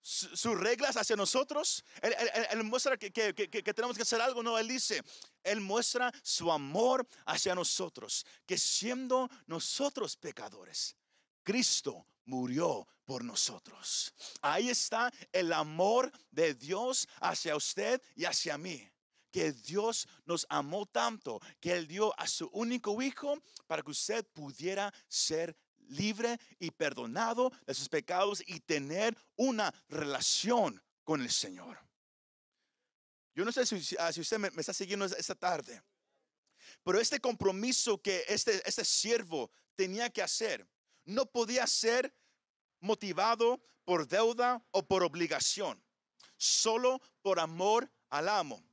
sus 0.03 0.59
reglas 0.59 0.97
hacia 0.97 1.15
nosotros. 1.15 1.83
Él, 2.01 2.63
muestra 2.63 2.97
que, 2.97 3.11
que, 3.11 3.73
tenemos 3.73 3.95
que 3.95 4.03
hacer 4.03 4.21
algo. 4.21 4.43
No, 4.43 4.57
Él 4.59 4.67
dice, 4.67 5.01
Él 5.43 5.61
muestra 5.61 6.11
su 6.21 6.51
amor 6.51 7.07
hacia 7.25 7.55
nosotros, 7.55 8.25
que 8.45 8.57
siendo 8.57 9.29
nosotros 9.47 10.17
pecadores, 10.17 10.95
Cristo 11.43 12.05
murió 12.25 12.87
por 13.05 13.23
nosotros. 13.23 14.13
Ahí 14.41 14.69
está 14.69 15.11
el 15.31 15.53
amor 15.53 16.11
de 16.31 16.53
Dios 16.53 17.07
hacia 17.21 17.55
usted 17.55 18.01
y 18.15 18.25
hacia 18.25 18.57
mí 18.57 18.92
que 19.33 19.51
Dios 19.51 20.07
nos 20.25 20.45
amó 20.47 20.85
tanto 20.85 21.41
que 21.59 21.73
Él 21.73 21.87
dio 21.87 22.17
a 22.19 22.27
su 22.27 22.47
único 22.53 23.01
hijo 23.01 23.41
para 23.65 23.81
que 23.81 23.89
usted 23.89 24.23
pudiera 24.27 24.93
ser 25.07 25.57
libre 25.89 26.39
y 26.59 26.69
perdonado 26.69 27.51
de 27.65 27.73
sus 27.73 27.89
pecados 27.89 28.43
y 28.45 28.59
tener 28.59 29.17
una 29.35 29.73
relación 29.89 30.81
con 31.03 31.21
el 31.21 31.31
Señor. 31.31 31.79
Yo 33.33 33.43
no 33.43 33.51
sé 33.51 33.65
si, 33.65 33.95
ah, 33.97 34.11
usted 34.15 34.37
me, 34.37 34.49
está 34.49 34.71
siguiendo 34.71 35.05
esta 35.05 35.33
tarde, 35.33 35.81
pero 36.83 36.99
este 36.99 37.19
compromiso 37.19 37.99
que 37.99 38.23
este, 38.27 38.61
este 38.69 38.85
siervo 38.85 39.51
tenía 39.75 40.11
que 40.11 40.21
hacer 40.21 40.69
no 41.05 41.25
podía 41.25 41.65
ser 41.65 42.15
motivado 42.79 43.59
por 43.83 44.07
deuda 44.07 44.63
o 44.69 44.85
por 44.85 45.03
obligación, 45.03 45.83
solo 46.37 47.01
por 47.23 47.39
amor 47.39 47.91
al 48.11 48.29
amo 48.29 48.63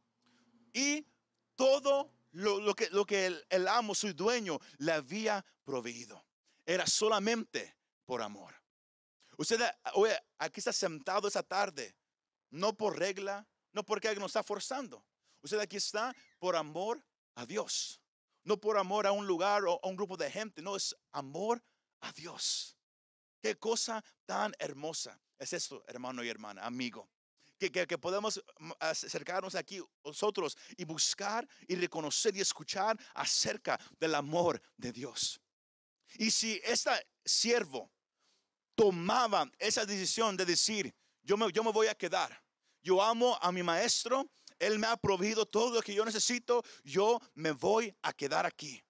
y 0.73 1.07
todo 1.57 2.11
lo, 2.33 2.75
que, 2.75 2.89
lo 2.91 3.05
que 3.05 3.45
el, 3.49 3.69
amo, 3.69 3.95
su 3.95 4.13
dueño, 4.15 4.59
le 4.79 4.93
había 4.93 5.45
proveído. 5.65 6.25
Era 6.65 6.87
solamente 6.87 7.77
por 8.05 8.23
amor. 8.23 8.55
Usted 9.37 9.61
aquí 10.39 10.61
está 10.61 10.73
sentado 10.73 11.29
esa 11.29 11.43
tarde, 11.43 11.95
no 12.51 12.77
por 12.77 12.99
regla, 12.99 13.47
no 13.73 13.85
porque 13.85 14.09
alguien 14.09 14.23
nos 14.23 14.31
está 14.31 14.43
forzando. 14.43 15.05
Usted 15.43 15.59
aquí 15.59 15.77
está 15.77 16.15
por 16.39 16.57
amor 16.57 17.03
a 17.35 17.47
Dios, 17.47 18.01
no 18.45 18.59
por 18.59 18.77
amor 18.77 19.07
a 19.07 19.13
un 19.13 19.27
lugar 19.27 19.65
o 19.65 19.81
a 19.83 19.89
un 19.89 19.97
grupo 19.97 20.17
de 20.17 20.31
gente, 20.31 20.61
no 20.61 20.77
es 20.77 20.95
amor 21.13 21.63
a 22.01 22.13
Dios. 22.13 22.77
Qué 23.41 23.59
cosa 23.59 24.05
tan 24.27 24.55
hermosa 24.59 25.19
es 25.39 25.55
esto, 25.55 25.83
hermano 25.87 26.23
y 26.23 26.29
hermana, 26.29 26.67
amigo 26.67 27.09
que, 27.69 27.99
podemos 27.99 28.43
mm, 28.59 28.71
acercarnos 28.81 29.55
aquí 29.55 29.83
nosotros 30.03 30.57
y 30.77 30.85
buscar 30.85 31.47
y 31.69 31.75
reconocer 31.75 32.35
y 32.37 32.41
escuchar 32.41 32.99
acerca 33.15 33.79
del 33.99 34.15
amor 34.15 34.63
de 34.77 34.93
Dios. 34.93 35.39
Y 36.15 36.31
si 36.31 36.61
este 36.65 36.91
siervo 37.25 37.91
tomaba 38.75 39.51
esa 39.59 39.85
decisión 39.85 40.37
de 40.37 40.47
decir, 40.47 40.95
yo 41.23 41.37
me, 41.37 41.53
yo 41.53 41.63
me 41.63 41.71
voy 41.71 41.89
a 41.89 41.95
quedar, 41.95 42.43
yo 42.83 43.03
amo 43.03 43.39
a 43.43 43.53
mi 43.53 43.63
maestro, 43.63 44.31
él 44.59 44.79
me 44.79 44.87
ha 44.87 44.97
proveído 44.97 45.45
todo 45.45 45.75
lo 45.75 45.83
que 45.83 45.95
yo 45.95 46.05
necesito, 46.05 46.65
yo 46.83 47.21
me 47.35 47.53
voy 47.53 47.95
a 48.03 48.13
quedar 48.13 48.47
aquí. 48.47 48.83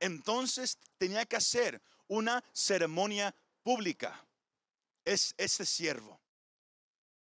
Entonces 0.00 0.78
tenía 0.98 1.24
que 1.24 1.36
hacer 1.36 1.82
una 2.08 2.44
ceremonia 2.52 3.34
pública. 3.62 4.26
Es 5.04 5.34
este 5.36 5.66
siervo 5.66 6.21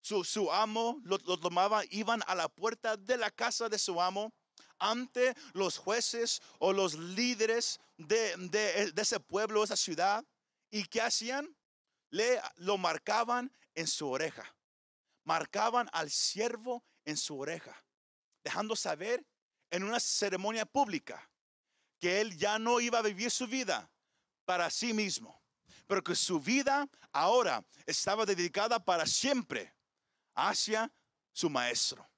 su, 0.04 0.52
amo 0.52 1.00
lo, 1.04 1.18
tomaba, 1.18 1.82
iban 1.90 2.23
a 2.26 2.34
la 2.34 2.49
puerta 2.49 2.96
de 2.96 3.16
la 3.16 3.30
casa 3.30 3.70
de 3.70 3.78
su 3.78 4.00
amo 4.00 4.34
ante 4.78 5.34
los 5.54 5.78
jueces 5.78 6.42
o 6.58 6.75
los 6.75 6.94
líderes 6.94 7.80
de, 7.96 8.37
de, 8.50 8.92
ese 8.94 9.18
pueblo, 9.18 9.64
esa 9.64 9.76
ciudad. 9.76 10.23
¿Y 10.70 10.84
qué 10.84 11.00
hacían? 11.00 11.56
Le 12.11 12.40
lo 12.56 12.76
marcaban 12.76 13.50
en 13.75 13.87
su 13.87 14.08
oreja. 14.11 14.44
Marcaban 15.25 15.88
al 15.92 16.11
siervo 16.11 16.84
en 17.06 17.16
su 17.16 17.38
oreja, 17.38 17.82
dejando 18.42 18.76
saber 18.76 19.25
en 19.70 19.84
una 19.84 20.00
ceremonia 20.00 20.66
pública 20.66 21.30
que 21.99 22.20
él 22.20 22.37
ya 22.37 22.58
no 22.58 22.78
iba 22.78 22.99
a 22.99 23.02
vivir 23.02 23.30
su 23.30 23.46
vida 23.46 23.90
para 24.44 24.68
sí 24.68 24.92
mismo, 24.92 25.40
pero 25.87 26.04
que 26.04 26.14
su 26.14 26.38
vida 26.40 26.87
ahora 27.11 27.64
estaba 27.87 28.26
dedicada 28.26 28.84
para 28.84 29.06
siempre 29.06 29.73
hacia 30.34 30.92
su 31.32 31.50
maestro, 31.50 32.08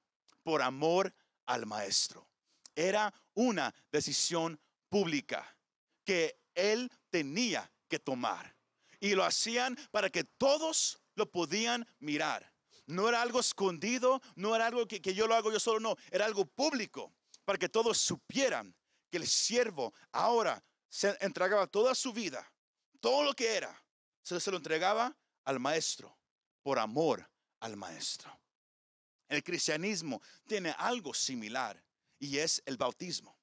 por 0.43 0.61
amor 0.61 1.13
al 1.45 1.65
maestro. 1.65 2.27
Era 2.75 3.13
una 3.33 3.73
decisión 3.91 4.59
pública 4.89 5.57
que 6.05 6.39
él 6.53 6.91
tenía 7.09 7.71
que 7.87 7.99
tomar. 7.99 8.55
Y 8.99 9.13
lo 9.13 9.23
hacían 9.23 9.77
para 9.91 10.09
que 10.09 10.23
todos 10.23 10.99
lo 11.15 11.29
podían 11.29 11.87
mirar. 11.99 12.51
No 12.85 13.09
era 13.09 13.21
algo 13.21 13.39
escondido, 13.39 14.21
no 14.35 14.55
era 14.55 14.67
algo 14.67 14.87
que, 14.87 15.01
yo 15.13 15.27
lo 15.27 15.35
hago 15.35 15.51
yo 15.51 15.59
solo, 15.59 15.79
no, 15.79 15.95
era 16.11 16.25
algo 16.25 16.45
público, 16.45 17.13
para 17.43 17.57
que 17.57 17.69
todos 17.69 17.97
supieran 17.97 18.75
que 19.09 19.17
el 19.17 19.27
siervo 19.27 19.93
ahora 20.11 20.63
se 20.89 21.17
entregaba 21.19 21.67
toda 21.67 21.93
su 21.95 22.13
vida, 22.13 22.49
todo 22.99 23.23
lo 23.23 23.33
que 23.33 23.55
era, 23.55 23.83
se, 24.21 24.39
se 24.39 24.51
lo 24.51 24.57
entregaba 24.57 25.15
al 25.43 25.59
maestro 25.59 26.17
por 26.63 26.79
amor 26.79 27.29
al 27.59 27.75
maestro. 27.75 28.31
El 29.27 29.43
cristianismo 29.43 30.21
tiene 30.45 30.73
algo 30.77 31.13
similar 31.13 31.81
y 32.19 32.37
es 32.37 32.61
el 32.65 32.77
bautismo. 32.77 33.37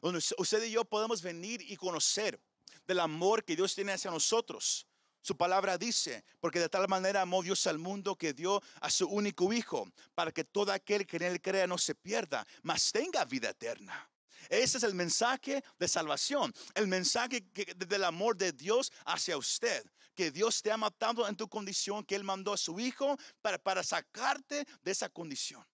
Donde 0.00 0.22
usted 0.38 0.62
y 0.64 0.70
yo 0.70 0.84
podemos 0.84 1.22
venir 1.22 1.62
y 1.62 1.76
conocer 1.76 2.40
del 2.86 3.00
amor 3.00 3.44
que 3.44 3.56
Dios 3.56 3.74
tiene 3.74 3.92
hacia 3.92 4.10
nosotros. 4.10 4.86
Su 5.22 5.36
palabra 5.36 5.78
dice, 5.78 6.22
porque 6.38 6.60
de 6.60 6.68
tal 6.68 6.86
manera 6.86 7.22
amó 7.22 7.42
Dios 7.42 7.66
al 7.66 7.78
mundo 7.78 8.14
que 8.14 8.34
dio 8.34 8.62
a 8.80 8.90
su 8.90 9.08
único 9.08 9.50
Hijo, 9.52 9.90
para 10.14 10.30
que 10.30 10.44
todo 10.44 10.70
aquel 10.70 11.06
que 11.06 11.16
en 11.16 11.22
él 11.22 11.40
crea 11.40 11.66
no 11.66 11.78
se 11.78 11.94
pierda, 11.94 12.46
mas 12.62 12.92
tenga 12.92 13.24
vida 13.24 13.48
eterna. 13.48 14.10
Ese 14.48 14.78
es 14.78 14.82
el 14.82 14.94
mensaje 14.94 15.62
de 15.78 15.88
salvación, 15.88 16.52
el 16.74 16.86
mensaje 16.86 17.44
del 17.76 18.04
amor 18.04 18.36
de 18.36 18.52
Dios 18.52 18.92
hacia 19.04 19.36
usted 19.36 19.84
que 20.14 20.30
Dios 20.30 20.62
te 20.62 20.70
ama 20.70 20.90
tanto 20.90 21.26
en 21.26 21.36
tu 21.36 21.48
condición 21.48 22.04
que 22.04 22.14
Él 22.14 22.24
mandó 22.24 22.52
a 22.52 22.56
su 22.56 22.78
Hijo 22.78 23.16
para, 23.42 23.58
para 23.58 23.82
sacarte 23.82 24.64
de 24.82 24.90
esa 24.90 25.08
condición. 25.08 25.66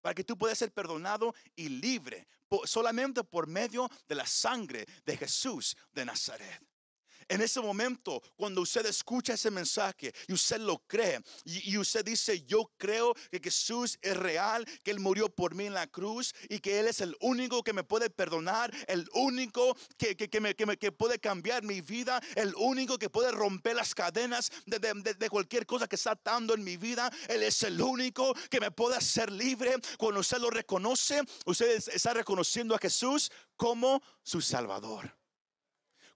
Para 0.00 0.14
que 0.14 0.24
tú 0.24 0.36
puedas 0.36 0.58
ser 0.58 0.72
perdonado 0.72 1.34
y 1.56 1.68
libre 1.68 2.28
solamente 2.64 3.24
por 3.24 3.46
medio 3.46 3.90
de 4.06 4.14
la 4.14 4.26
sangre 4.26 4.86
de 5.04 5.16
Jesús 5.16 5.76
de 5.92 6.04
Nazaret. 6.04 6.67
En 7.28 7.42
ese 7.42 7.60
momento, 7.60 8.22
cuando 8.36 8.62
usted 8.62 8.86
escucha 8.86 9.34
ese 9.34 9.50
mensaje 9.50 10.14
y 10.26 10.32
usted 10.32 10.58
lo 10.60 10.78
cree 10.86 11.20
y, 11.44 11.76
usted 11.76 12.02
dice, 12.02 12.42
yo 12.46 12.70
creo 12.78 13.14
que 13.30 13.38
Jesús 13.38 13.98
es 14.00 14.16
real, 14.16 14.64
que 14.82 14.90
Él 14.90 14.98
murió 14.98 15.28
por 15.28 15.54
mí 15.54 15.66
en 15.66 15.74
la 15.74 15.86
cruz 15.86 16.34
y 16.48 16.58
que 16.58 16.80
Él 16.80 16.86
es 16.86 17.02
el 17.02 17.14
único 17.20 17.62
que 17.62 17.74
me 17.74 17.84
puede 17.84 18.08
perdonar, 18.08 18.74
el 18.86 19.06
único 19.12 19.76
que, 19.98 20.16
que, 20.16 20.28
que, 20.30 20.92
puede 20.92 21.18
cambiar 21.18 21.62
mi 21.64 21.82
vida, 21.82 22.20
el 22.34 22.54
único 22.56 22.98
que 22.98 23.10
puede 23.10 23.30
romper 23.30 23.76
las 23.76 23.94
cadenas 23.94 24.50
de, 24.64 24.78
de, 24.78 25.28
cualquier 25.28 25.66
cosa 25.66 25.86
que 25.86 25.96
está 25.96 26.12
atando 26.12 26.54
en 26.54 26.64
mi 26.64 26.78
vida. 26.78 27.12
Él 27.28 27.42
es 27.42 27.62
el 27.62 27.80
único 27.80 28.34
que 28.48 28.58
me 28.58 28.70
puede 28.70 28.96
hacer 28.96 29.30
libre. 29.30 29.74
Cuando 29.98 30.20
usted 30.20 30.38
lo 30.38 30.48
reconoce, 30.48 31.20
usted 31.44 31.82
está 31.92 32.14
reconociendo 32.14 32.74
a 32.74 32.78
Jesús 32.78 33.30
como 33.54 34.02
su 34.22 34.40
Salvador 34.40 35.17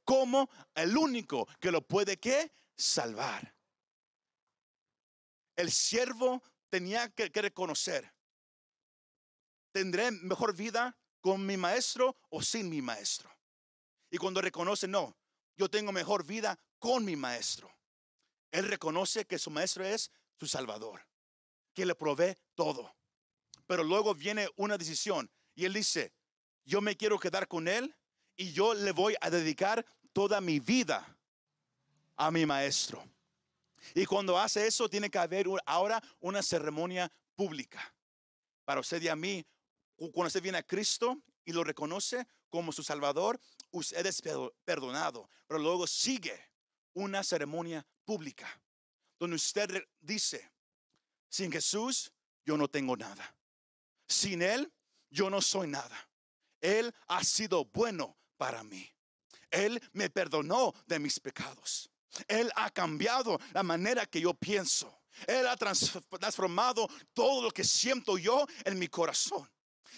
como 0.04 0.48
el 0.74 0.96
único 0.96 1.46
que 1.60 1.70
lo 1.70 1.86
puede 1.86 2.18
que 2.18 2.52
salvar. 2.76 3.54
El 5.56 5.70
siervo 5.70 6.42
tenía 6.70 7.10
que, 7.10 7.28
reconocer, 7.28 8.12
¿tendré 9.72 10.10
mejor 10.10 10.54
vida 10.56 10.96
con 11.20 11.44
mi 11.44 11.56
maestro 11.56 12.16
o 12.30 12.42
sin 12.42 12.68
mi 12.68 12.80
maestro? 12.80 13.30
Y 14.10 14.18
cuando 14.18 14.40
reconoce, 14.40 14.88
no, 14.88 15.16
yo 15.56 15.68
tengo 15.68 15.92
mejor 15.92 16.26
vida 16.26 16.58
con 16.78 17.04
mi 17.04 17.16
maestro. 17.16 17.70
Él 18.50 18.68
reconoce 18.68 19.26
que 19.26 19.38
su 19.38 19.50
maestro 19.50 19.84
es 19.84 20.10
su 20.38 20.46
salvador, 20.46 21.06
que 21.74 21.86
le 21.86 21.94
provee 21.94 22.36
todo. 22.54 22.94
Pero 23.66 23.84
luego 23.84 24.14
viene 24.14 24.48
una 24.56 24.76
decisión 24.76 25.30
y 25.54 25.64
él 25.64 25.74
dice, 25.74 26.12
yo 26.64 26.80
me 26.80 26.96
quiero 26.96 27.18
quedar 27.18 27.48
con 27.48 27.68
él 27.68 27.94
y 28.36 28.52
yo 28.52 28.74
le 28.74 28.92
voy 28.92 29.14
a 29.20 29.30
dedicar 29.30 29.84
toda 30.12 30.40
mi 30.40 30.60
vida 30.60 31.06
a 32.16 32.30
mi 32.30 32.46
maestro. 32.46 33.04
Y 33.94 34.06
cuando 34.06 34.38
hace 34.38 34.66
eso, 34.66 34.88
tiene 34.88 35.10
que 35.10 35.18
haber 35.18 35.46
ahora 35.66 36.02
una 36.20 36.42
ceremonia 36.42 37.10
pública. 37.34 37.94
Para 38.64 38.80
usted 38.80 39.02
y 39.02 39.08
a 39.08 39.16
mí, 39.16 39.44
cuando 39.96 40.28
usted 40.28 40.42
viene 40.42 40.58
a 40.58 40.62
Cristo 40.62 41.20
y 41.44 41.52
lo 41.52 41.64
reconoce 41.64 42.26
como 42.48 42.72
su 42.72 42.82
Salvador, 42.82 43.40
usted 43.70 44.04
es 44.06 44.22
perdonado. 44.64 45.28
Pero 45.46 45.60
luego 45.60 45.86
sigue 45.86 46.38
una 46.94 47.24
ceremonia 47.24 47.84
pública, 48.04 48.48
donde 49.18 49.36
usted 49.36 49.82
dice, 50.00 50.50
sin 51.28 51.50
Jesús 51.50 52.12
yo 52.44 52.56
no 52.56 52.68
tengo 52.68 52.96
nada. 52.96 53.34
Sin 54.06 54.42
Él 54.42 54.72
yo 55.10 55.30
no 55.30 55.40
soy 55.40 55.68
nada. 55.68 56.08
Él 56.60 56.94
ha 57.08 57.24
sido 57.24 57.64
bueno 57.64 58.16
para 58.42 58.64
mí. 58.64 58.84
Él 59.52 59.80
me 59.92 60.10
perdonó 60.10 60.74
de 60.88 60.98
mis 60.98 61.20
pecados. 61.20 61.88
Él 62.26 62.50
ha 62.56 62.70
cambiado 62.70 63.38
la 63.52 63.62
manera 63.62 64.04
que 64.04 64.20
yo 64.20 64.34
pienso. 64.34 65.04
Él 65.28 65.46
ha 65.46 65.56
transformado 65.56 66.88
todo 67.14 67.44
lo 67.44 67.52
que 67.52 67.62
siento 67.62 68.18
yo 68.18 68.44
en 68.64 68.80
mi 68.80 68.88
corazón. 68.88 69.48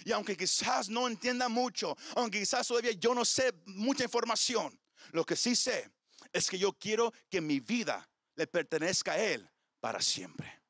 Y 0.05 0.13
aunque 0.13 0.37
quizás 0.37 0.91
no 0.91 1.09
entienda 1.09 1.49
mucho, 1.49 1.97
aunque 2.17 2.41
quizás 2.41 2.69
todavía 2.69 2.93
yo 2.93 3.15
no 3.15 3.25
sé 3.25 3.51
mucha 3.65 4.05
información, 4.05 4.79
lo 5.13 5.25
que 5.25 5.37
sí 5.37 5.57
sé 5.57 5.91
es 6.31 6.51
que 6.51 6.59
yo 6.59 6.75
quiero 6.75 7.15
que 7.31 7.41
mi 7.41 7.61
vida 7.61 8.07
le 8.35 8.47
pertenezca 8.47 9.13
a 9.13 9.19
Él 9.19 9.51
para 9.81 10.03
siempre. 10.03 10.61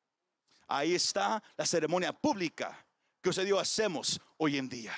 Ahí 0.65 0.95
está 0.95 1.43
la 1.57 1.65
ceremonia 1.65 2.13
pública 2.13 2.87
que 3.21 3.31
usted 3.31 3.45
y 3.45 3.51
hacemos 3.57 4.21
hoy 4.37 4.57
en 4.57 4.69
día, 4.69 4.95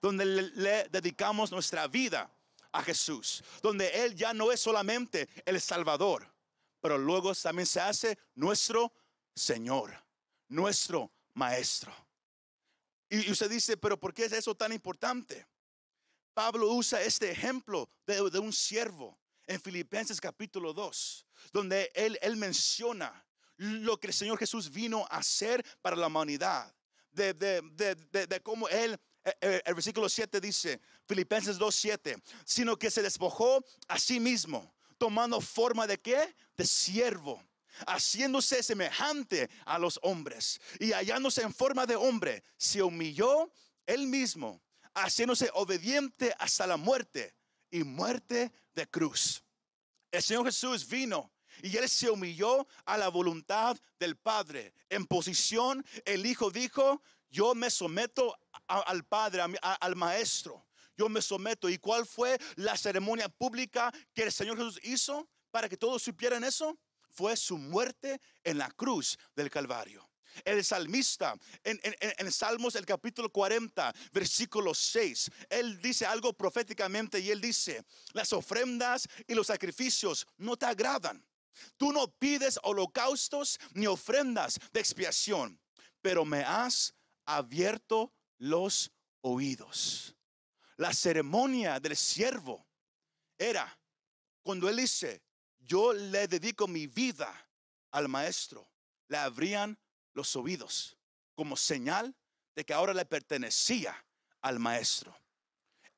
donde 0.00 0.24
le, 0.24 0.88
dedicamos 0.90 1.50
nuestra 1.50 1.86
vida 1.86 2.30
a 2.72 2.82
Jesús, 2.82 3.42
donde 3.62 3.88
Él 4.04 4.14
ya 4.14 4.32
no 4.32 4.52
es 4.52 4.60
solamente 4.60 5.28
el 5.44 5.60
Salvador, 5.60 6.32
pero 6.80 6.98
luego 6.98 7.34
también 7.34 7.66
se 7.66 7.80
hace 7.80 8.18
nuestro 8.34 8.92
Señor, 9.34 9.94
nuestro 10.48 11.10
Maestro. 11.34 11.92
Y 13.10 13.30
usted 13.30 13.50
dice, 13.50 13.76
pero 13.76 13.98
¿por 13.98 14.12
qué 14.12 14.26
es 14.26 14.32
eso 14.32 14.54
tan 14.54 14.72
importante? 14.72 15.46
Pablo 16.34 16.68
usa 16.72 17.02
este 17.02 17.30
ejemplo 17.30 17.88
de, 18.06 18.38
un 18.38 18.52
siervo 18.52 19.18
en 19.46 19.60
Filipenses 19.60 20.20
capítulo 20.20 20.72
2, 20.72 21.26
donde 21.52 21.90
él, 21.94 22.18
él 22.20 22.36
menciona 22.36 23.24
lo 23.56 23.98
que 23.98 24.08
el 24.08 24.12
Señor 24.12 24.38
Jesús 24.38 24.70
vino 24.70 25.04
a 25.10 25.16
hacer 25.16 25.64
para 25.80 25.96
la 25.96 26.06
humanidad, 26.06 26.72
de, 27.10 27.34
de, 27.34 28.40
cómo 28.42 28.68
él, 28.68 28.92
eh, 28.92 28.96
eh, 28.96 28.98
el 29.40 29.74
versículo 29.74 30.08
7 30.08 30.40
dice, 30.40 30.80
Filipenses 31.06 31.58
2, 31.58 31.74
7, 31.74 32.16
sino 32.44 32.76
que 32.76 32.90
se 32.90 33.02
despojó 33.02 33.64
a 33.88 33.98
sí 33.98 34.20
mismo, 34.20 34.74
tomando 34.98 35.40
forma 35.40 35.86
de 35.86 35.98
qué? 35.98 36.34
De 36.56 36.66
siervo 36.66 37.42
haciéndose 37.86 38.62
semejante 38.62 39.48
a 39.64 39.78
los 39.78 39.98
hombres 40.02 40.60
y 40.80 40.92
hallándose 40.92 41.42
en 41.42 41.54
forma 41.54 41.86
de 41.86 41.96
hombre, 41.96 42.42
se 42.56 42.82
humilló 42.82 43.52
él 43.86 44.06
mismo, 44.06 44.60
haciéndose 44.94 45.50
obediente 45.54 46.34
hasta 46.38 46.66
la 46.66 46.76
muerte 46.76 47.34
y 47.70 47.84
muerte 47.84 48.52
de 48.74 48.86
cruz. 48.88 49.42
El 50.10 50.22
Señor 50.22 50.46
Jesús 50.46 50.88
vino 50.88 51.30
y 51.62 51.76
él 51.76 51.88
se 51.88 52.10
humilló 52.10 52.66
a 52.84 52.96
la 52.98 53.08
voluntad 53.08 53.76
del 53.98 54.16
Padre. 54.16 54.74
En 54.88 55.06
posición, 55.06 55.84
el 56.04 56.24
Hijo 56.26 56.50
dijo, 56.50 57.02
yo 57.30 57.54
me 57.54 57.70
someto 57.70 58.36
al 58.66 59.04
Padre, 59.04 59.42
al 59.62 59.96
Maestro. 59.96 60.66
Yo 60.96 61.08
me 61.08 61.22
someto. 61.22 61.68
¿Y 61.68 61.78
cuál 61.78 62.06
fue 62.06 62.38
la 62.56 62.76
ceremonia 62.76 63.28
pública 63.28 63.92
que 64.14 64.24
el 64.24 64.32
Señor 64.32 64.56
Jesús 64.56 64.80
hizo 64.82 65.28
para 65.50 65.68
que 65.68 65.76
todos 65.76 66.02
supieran 66.02 66.42
eso? 66.42 66.76
fue 67.10 67.36
su 67.36 67.58
muerte 67.58 68.20
en 68.44 68.58
la 68.58 68.70
cruz 68.70 69.18
del 69.34 69.50
Calvario. 69.50 70.08
El 70.44 70.64
salmista 70.64 71.34
en, 71.64 71.80
en, 71.82 72.30
Salmos 72.30 72.76
el 72.76 72.86
capítulo 72.86 73.28
40, 73.30 73.92
versículo 74.12 74.72
6, 74.72 75.30
él 75.48 75.80
dice 75.82 76.06
algo 76.06 76.32
proféticamente 76.32 77.18
y 77.18 77.30
él 77.30 77.40
dice, 77.40 77.82
las 78.12 78.32
ofrendas 78.32 79.08
y 79.26 79.34
los 79.34 79.48
sacrificios 79.48 80.26
no 80.36 80.56
te 80.56 80.66
agradan. 80.66 81.24
Tú 81.76 81.92
no 81.92 82.06
pides 82.06 82.60
holocaustos 82.62 83.58
ni 83.72 83.88
ofrendas 83.88 84.60
de 84.72 84.78
expiación, 84.78 85.60
pero 86.00 86.24
me 86.24 86.44
has 86.44 86.94
abierto 87.28 88.14
los 88.38 88.90
oídos. 89.20 90.16
La 90.76 90.94
ceremonia 90.94 91.78
del 91.78 91.96
siervo 91.96 92.66
era 93.36 93.78
cuando 94.42 94.68
él 94.68 94.76
dice, 94.76 95.22
yo 95.58 95.92
le 95.92 96.26
dedico 96.26 96.66
mi 96.66 96.86
vida 96.86 97.30
al 97.90 98.08
maestro, 98.08 98.70
le 99.08 99.18
abrían 99.18 99.78
los 100.14 100.34
oídos 100.36 100.96
como 101.34 101.56
señal 101.56 102.16
de 102.54 102.64
que 102.64 102.72
ahora 102.72 102.94
le 102.94 103.04
pertenecía 103.04 103.94
al 104.40 104.58
maestro. 104.58 105.14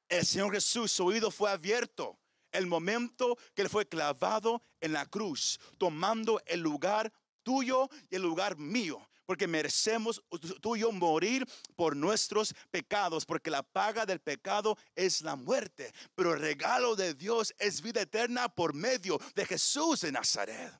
El 0.09 0.27
Señor 0.27 0.53
Jesús, 0.53 0.99
oído 0.99 1.31
fue 1.31 1.51
abierto 1.51 2.19
el 2.51 2.67
momento 2.67 3.39
que 3.55 3.63
él 3.63 3.69
fue 3.69 3.87
clavado 3.89 4.65
en 4.81 4.93
la 4.93 5.07
cruz, 5.07 5.61
tomando 5.79 6.43
el 6.47 6.61
lugar 6.61 7.13
tuyo 7.45 7.89
y 8.11 8.17
el 8.17 8.23
lugar 8.23 8.57
mío 8.57 9.10
porque 9.31 9.47
merecemos 9.47 10.21
tú 10.61 10.75
y 10.75 10.81
yo 10.81 10.91
morir 10.91 11.47
por 11.77 11.95
nuestros 11.95 12.53
pecados, 12.73 13.25
porque 13.25 13.49
la 13.49 13.63
paga 13.63 14.05
del 14.05 14.19
pecado 14.19 14.77
es 14.97 15.21
la 15.21 15.37
muerte, 15.37 15.95
pero 16.17 16.35
el 16.35 16.41
regalo 16.41 16.97
de 16.97 17.15
Dios 17.15 17.55
es 17.61 17.81
vida 17.81 18.01
eterna 18.01 18.49
por 18.49 18.75
medio 18.75 19.21
de 19.37 19.47
Jesús 19.47 20.01
de 20.01 20.11
Nazaret. 20.11 20.73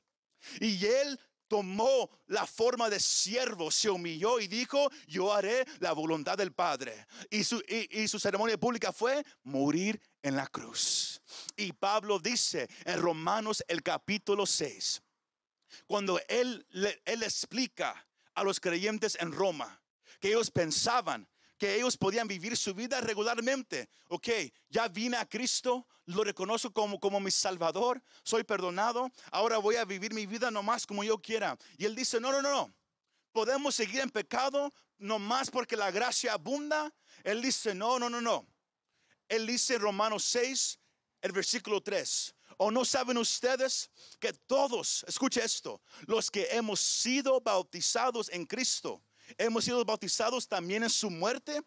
Y 0.59 0.85
él 0.85 1.17
tomó 1.47 2.09
la 2.27 2.45
forma 2.45 2.89
de 2.89 2.99
siervo, 2.99 3.71
se 3.71 3.89
humilló 3.89 4.41
y 4.41 4.49
dijo, 4.49 4.91
yo 5.07 5.33
haré 5.33 5.65
la 5.79 5.93
voluntad 5.93 6.37
del 6.37 6.51
Padre. 6.51 7.07
Y 7.29 7.45
su, 7.45 8.19
ceremonia 8.19 8.57
pública 8.57 8.91
fue 8.91 9.23
morir 9.43 9.97
en 10.21 10.35
la 10.35 10.47
cruz. 10.47 11.21
Y 11.55 11.71
Pablo 11.71 12.19
dice 12.19 12.69
en 12.83 12.99
Romanos 12.99 13.63
el 13.69 13.81
capítulo 13.81 14.45
6, 14.45 15.01
cuando 15.87 16.19
él, 16.27 16.67
él 17.05 17.23
explica 17.23 18.05
a 18.33 18.43
los 18.43 18.59
creyentes 18.59 19.17
en 19.19 19.31
Roma, 19.31 19.81
que 20.19 20.29
ellos 20.29 20.51
pensaban 20.51 21.27
que 21.57 21.75
ellos 21.75 21.95
podían 21.95 22.27
vivir 22.27 22.57
su 22.57 22.73
vida 22.73 23.01
regularmente. 23.01 23.87
Ok, 24.07 24.29
ya 24.69 24.87
vine 24.87 25.17
a 25.17 25.27
Cristo, 25.27 25.87
lo 26.05 26.23
reconozco 26.23 26.73
como, 26.73 26.99
como 26.99 27.19
mi 27.19 27.29
Salvador, 27.29 28.01
soy 28.23 28.43
perdonado, 28.43 29.11
ahora 29.31 29.59
voy 29.59 29.75
a 29.75 29.85
vivir 29.85 30.11
mi 30.11 30.25
vida 30.25 30.49
nomás 30.49 30.87
como 30.87 31.03
yo 31.03 31.21
quiera. 31.21 31.55
Y 31.77 31.85
él 31.85 31.95
dice, 31.95 32.19
no, 32.19 32.31
no, 32.31 32.41
no, 32.41 32.51
no, 32.51 32.73
podemos 33.31 33.75
seguir 33.75 33.99
en 33.99 34.09
pecado 34.09 34.73
nomás 34.97 35.51
porque 35.51 35.75
la 35.75 35.91
gracia 35.91 36.33
abunda. 36.33 36.91
Él 37.23 37.41
dice, 37.41 37.75
no, 37.75 37.99
no, 37.99 38.09
no, 38.09 38.21
no. 38.21 38.47
Él 39.27 39.45
dice 39.45 39.75
en 39.75 39.81
Romanos 39.81 40.23
6, 40.25 40.79
el 41.21 41.31
versículo 41.31 41.81
3, 41.81 42.35
¿O 42.63 42.69
no 42.69 42.85
saben 42.85 43.17
ustedes 43.17 43.89
que 44.19 44.33
todos, 44.33 45.03
escuche 45.07 45.43
esto, 45.43 45.81
los 46.05 46.29
que 46.29 46.47
hemos 46.51 46.79
sido 46.79 47.41
bautizados 47.41 48.29
en 48.29 48.45
Cristo, 48.45 49.03
hemos 49.39 49.65
sido 49.65 49.83
bautizados 49.83 50.47
también 50.47 50.83
en 50.83 50.91
su 50.91 51.09
muerte? 51.09 51.59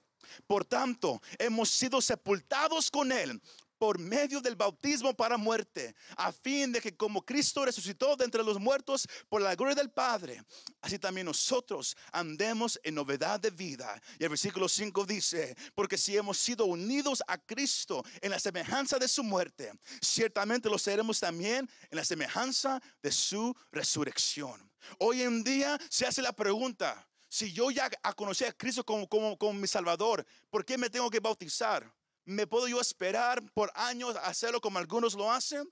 Por 0.46 0.64
tanto, 0.64 1.20
hemos 1.36 1.68
sido 1.68 2.00
sepultados 2.00 2.92
con 2.92 3.10
Él 3.10 3.42
por 3.84 3.98
medio 3.98 4.40
del 4.40 4.56
bautismo 4.56 5.12
para 5.12 5.36
muerte, 5.36 5.94
a 6.16 6.32
fin 6.32 6.72
de 6.72 6.80
que 6.80 6.96
como 6.96 7.20
Cristo 7.22 7.66
resucitó 7.66 8.16
de 8.16 8.24
entre 8.24 8.42
los 8.42 8.58
muertos 8.58 9.06
por 9.28 9.42
la 9.42 9.54
gloria 9.54 9.74
del 9.74 9.90
Padre, 9.90 10.42
así 10.80 10.98
también 10.98 11.26
nosotros 11.26 11.94
andemos 12.10 12.80
en 12.82 12.94
novedad 12.94 13.38
de 13.38 13.50
vida. 13.50 14.00
Y 14.18 14.22
el 14.22 14.30
versículo 14.30 14.70
5 14.70 15.04
dice, 15.04 15.54
porque 15.74 15.98
si 15.98 16.16
hemos 16.16 16.38
sido 16.38 16.64
unidos 16.64 17.22
a 17.26 17.36
Cristo 17.36 18.02
en 18.22 18.30
la 18.30 18.38
semejanza 18.38 18.98
de 18.98 19.06
su 19.06 19.22
muerte, 19.22 19.70
ciertamente 20.00 20.70
lo 20.70 20.78
seremos 20.78 21.20
también 21.20 21.68
en 21.90 21.96
la 21.98 22.06
semejanza 22.06 22.80
de 23.02 23.12
su 23.12 23.54
resurrección. 23.70 24.66
Hoy 24.98 25.20
en 25.20 25.44
día 25.44 25.78
se 25.90 26.06
hace 26.06 26.22
la 26.22 26.32
pregunta, 26.32 27.06
si 27.28 27.52
yo 27.52 27.70
ya 27.70 27.90
conocí 28.16 28.44
a 28.44 28.52
Cristo 28.54 28.82
como, 28.82 29.06
como, 29.06 29.36
como 29.36 29.52
mi 29.52 29.66
Salvador, 29.66 30.24
¿por 30.48 30.64
qué 30.64 30.78
me 30.78 30.88
tengo 30.88 31.10
que 31.10 31.20
bautizar? 31.20 31.92
¿Me 32.24 32.46
puedo 32.46 32.68
yo 32.68 32.80
esperar 32.80 33.42
por 33.52 33.70
años 33.74 34.16
hacerlo 34.22 34.60
como 34.60 34.78
algunos 34.78 35.14
lo 35.14 35.30
hacen? 35.30 35.68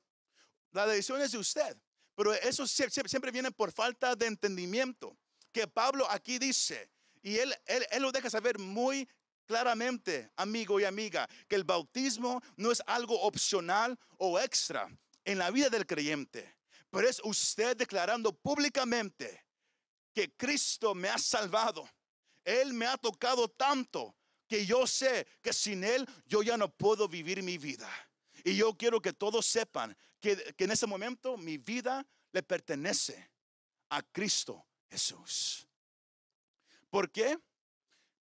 La 0.70 0.86
decisión 0.86 1.20
es 1.20 1.32
de 1.32 1.38
usted. 1.38 1.76
Pero 2.14 2.34
eso 2.34 2.66
siempre 2.66 3.30
viene 3.30 3.50
por 3.50 3.72
falta 3.72 4.14
de 4.14 4.26
entendimiento. 4.26 5.16
Que 5.50 5.66
Pablo 5.66 6.06
aquí 6.10 6.38
dice, 6.38 6.90
y 7.22 7.36
él, 7.36 7.54
él, 7.66 7.86
él 7.90 8.02
lo 8.02 8.12
deja 8.12 8.28
saber 8.28 8.58
muy 8.58 9.08
claramente, 9.46 10.30
amigo 10.36 10.80
y 10.80 10.84
amiga, 10.84 11.28
que 11.48 11.56
el 11.56 11.64
bautismo 11.64 12.42
no 12.56 12.70
es 12.70 12.82
algo 12.86 13.20
opcional 13.22 13.98
o 14.18 14.38
extra 14.38 14.88
en 15.24 15.38
la 15.38 15.50
vida 15.50 15.68
del 15.68 15.86
creyente, 15.86 16.56
pero 16.90 17.08
es 17.08 17.20
usted 17.24 17.76
declarando 17.76 18.32
públicamente 18.32 19.44
que 20.14 20.30
Cristo 20.36 20.94
me 20.94 21.08
ha 21.08 21.18
salvado. 21.18 21.88
Él 22.44 22.74
me 22.74 22.86
ha 22.86 22.96
tocado 22.96 23.48
tanto 23.48 24.14
que 24.52 24.66
yo 24.66 24.86
sé 24.86 25.26
que 25.40 25.50
sin 25.50 25.82
Él 25.82 26.06
yo 26.26 26.42
ya 26.42 26.58
no 26.58 26.68
puedo 26.68 27.08
vivir 27.08 27.42
mi 27.42 27.56
vida. 27.56 27.88
Y 28.44 28.54
yo 28.54 28.76
quiero 28.76 29.00
que 29.00 29.14
todos 29.14 29.46
sepan 29.46 29.96
que, 30.20 30.36
que 30.54 30.64
en 30.64 30.72
ese 30.72 30.86
momento 30.86 31.38
mi 31.38 31.56
vida 31.56 32.06
le 32.32 32.42
pertenece 32.42 33.30
a 33.88 34.02
Cristo 34.02 34.66
Jesús. 34.90 35.66
¿Por 36.90 37.10
qué? 37.10 37.38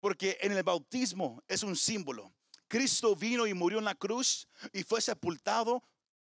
Porque 0.00 0.36
en 0.42 0.52
el 0.52 0.62
bautismo 0.62 1.42
es 1.48 1.62
un 1.62 1.74
símbolo. 1.74 2.30
Cristo 2.68 3.16
vino 3.16 3.46
y 3.46 3.54
murió 3.54 3.78
en 3.78 3.86
la 3.86 3.94
cruz 3.94 4.46
y 4.74 4.82
fue 4.82 5.00
sepultado 5.00 5.82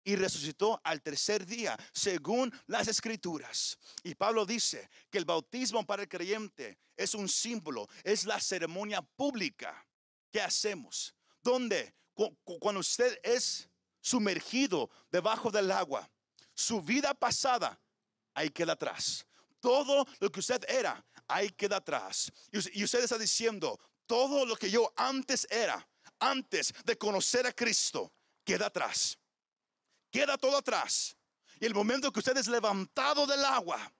y 0.04 0.14
resucitó 0.14 0.78
al 0.84 1.00
tercer 1.00 1.46
día, 1.46 1.74
según 1.94 2.52
las 2.66 2.86
escrituras. 2.86 3.78
Y 4.04 4.14
Pablo 4.14 4.44
dice 4.44 4.90
que 5.08 5.16
el 5.16 5.24
bautismo 5.24 5.86
para 5.86 6.02
el 6.02 6.08
creyente 6.08 6.76
es 6.98 7.14
un 7.14 7.30
símbolo, 7.30 7.88
es 8.04 8.26
la 8.26 8.38
ceremonia 8.38 9.00
pública 9.00 9.85
que 10.30 10.40
hacemos, 10.40 11.14
donde 11.42 11.94
cuando 12.60 12.80
usted 12.80 13.18
es 13.22 13.68
sumergido 14.00 14.90
debajo 15.10 15.50
del 15.50 15.70
agua, 15.70 16.08
su 16.54 16.80
vida 16.80 17.14
pasada 17.14 17.80
ahí 18.34 18.50
queda 18.50 18.72
atrás. 18.72 19.26
Todo 19.60 20.06
lo 20.20 20.30
que 20.30 20.40
usted 20.40 20.64
era, 20.68 21.04
ahí 21.26 21.50
queda 21.50 21.76
atrás. 21.76 22.32
Y 22.50 22.84
usted 22.84 23.02
está 23.02 23.18
diciendo, 23.18 23.78
todo 24.06 24.46
lo 24.46 24.56
que 24.56 24.70
yo 24.70 24.92
antes 24.96 25.46
era, 25.50 25.86
antes 26.18 26.72
de 26.84 26.96
conocer 26.96 27.46
a 27.46 27.52
Cristo, 27.52 28.12
queda 28.44 28.66
atrás 28.66 29.18
queda 30.16 30.38
todo 30.38 30.56
atrás. 30.56 31.14
Y 31.60 31.66
el 31.66 31.74
momento 31.74 32.10
que 32.10 32.20
usted 32.20 32.38
es 32.38 32.48
levantado 32.48 33.26
del 33.26 33.44
agua, 33.44 33.92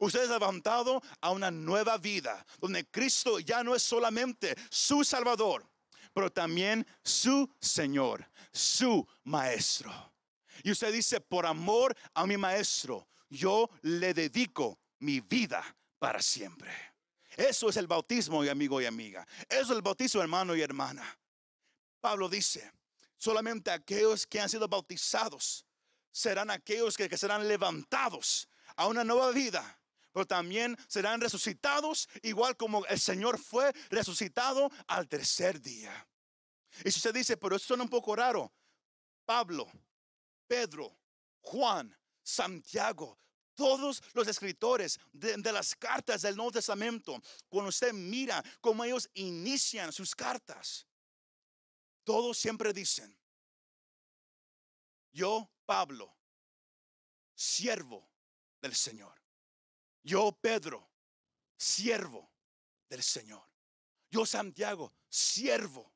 usted 0.00 0.24
es 0.24 0.28
levantado 0.28 1.00
a 1.20 1.30
una 1.30 1.50
nueva 1.50 1.96
vida, 1.96 2.44
donde 2.58 2.84
Cristo 2.86 3.38
ya 3.38 3.62
no 3.62 3.76
es 3.76 3.82
solamente 3.84 4.56
su 4.68 5.04
Salvador, 5.04 5.69
pero 6.12 6.30
también 6.30 6.86
su 7.02 7.48
Señor, 7.60 8.28
su 8.52 9.06
Maestro. 9.24 9.92
Y 10.62 10.70
usted 10.70 10.92
dice, 10.92 11.20
por 11.20 11.46
amor 11.46 11.96
a 12.14 12.26
mi 12.26 12.36
Maestro, 12.36 13.08
yo 13.28 13.70
le 13.82 14.12
dedico 14.12 14.78
mi 14.98 15.20
vida 15.20 15.64
para 15.98 16.20
siempre. 16.20 16.72
Eso 17.36 17.68
es 17.68 17.76
el 17.76 17.86
bautismo, 17.86 18.42
amigo 18.42 18.80
y 18.80 18.86
amiga. 18.86 19.26
Eso 19.48 19.62
es 19.62 19.70
el 19.70 19.82
bautismo, 19.82 20.20
hermano 20.20 20.54
y 20.54 20.60
hermana. 20.60 21.18
Pablo 22.00 22.28
dice, 22.28 22.72
Solamente 23.20 23.70
aquellos 23.70 24.26
que 24.26 24.40
han 24.40 24.48
sido 24.48 24.66
bautizados 24.66 25.66
serán 26.10 26.50
aquellos 26.50 26.96
que, 26.96 27.14
serán 27.18 27.46
levantados 27.46 28.48
a 28.76 28.86
una 28.86 29.04
nueva 29.04 29.30
vida 29.30 29.79
pero 30.12 30.26
también 30.26 30.76
serán 30.88 31.20
resucitados, 31.20 32.08
igual 32.22 32.56
como 32.56 32.84
el 32.86 32.98
Señor 32.98 33.38
fue 33.38 33.72
resucitado 33.90 34.70
al 34.86 35.08
tercer 35.08 35.60
día. 35.60 36.06
Y 36.84 36.90
si 36.90 36.98
usted 36.98 37.14
dice, 37.14 37.36
pero 37.36 37.56
eso 37.56 37.66
suena 37.66 37.84
un 37.84 37.90
poco 37.90 38.14
raro, 38.14 38.52
Pablo, 39.24 39.70
Pedro, 40.46 40.96
Juan, 41.40 41.96
Santiago, 42.22 43.18
todos 43.54 44.02
los 44.14 44.26
escritores 44.26 44.98
de, 45.12 45.36
de, 45.36 45.52
las 45.52 45.74
cartas 45.74 46.22
del 46.22 46.36
Nuevo 46.36 46.52
Testamento, 46.52 47.20
cuando 47.48 47.68
usted 47.68 47.92
mira 47.92 48.42
cómo 48.60 48.84
ellos 48.84 49.08
inician 49.14 49.92
sus 49.92 50.14
cartas, 50.14 50.86
todos 52.04 52.38
siempre 52.38 52.72
dicen, 52.72 53.16
yo, 55.12 55.50
Pablo, 55.66 56.16
siervo 57.34 58.08
del 58.60 58.74
Señor. 58.74 59.19
Yo, 60.02 60.32
Pedro, 60.32 60.90
siervo 61.56 62.30
del 62.88 63.02
Señor. 63.02 63.42
Yo, 64.10 64.26
Santiago, 64.26 64.92
siervo 65.08 65.92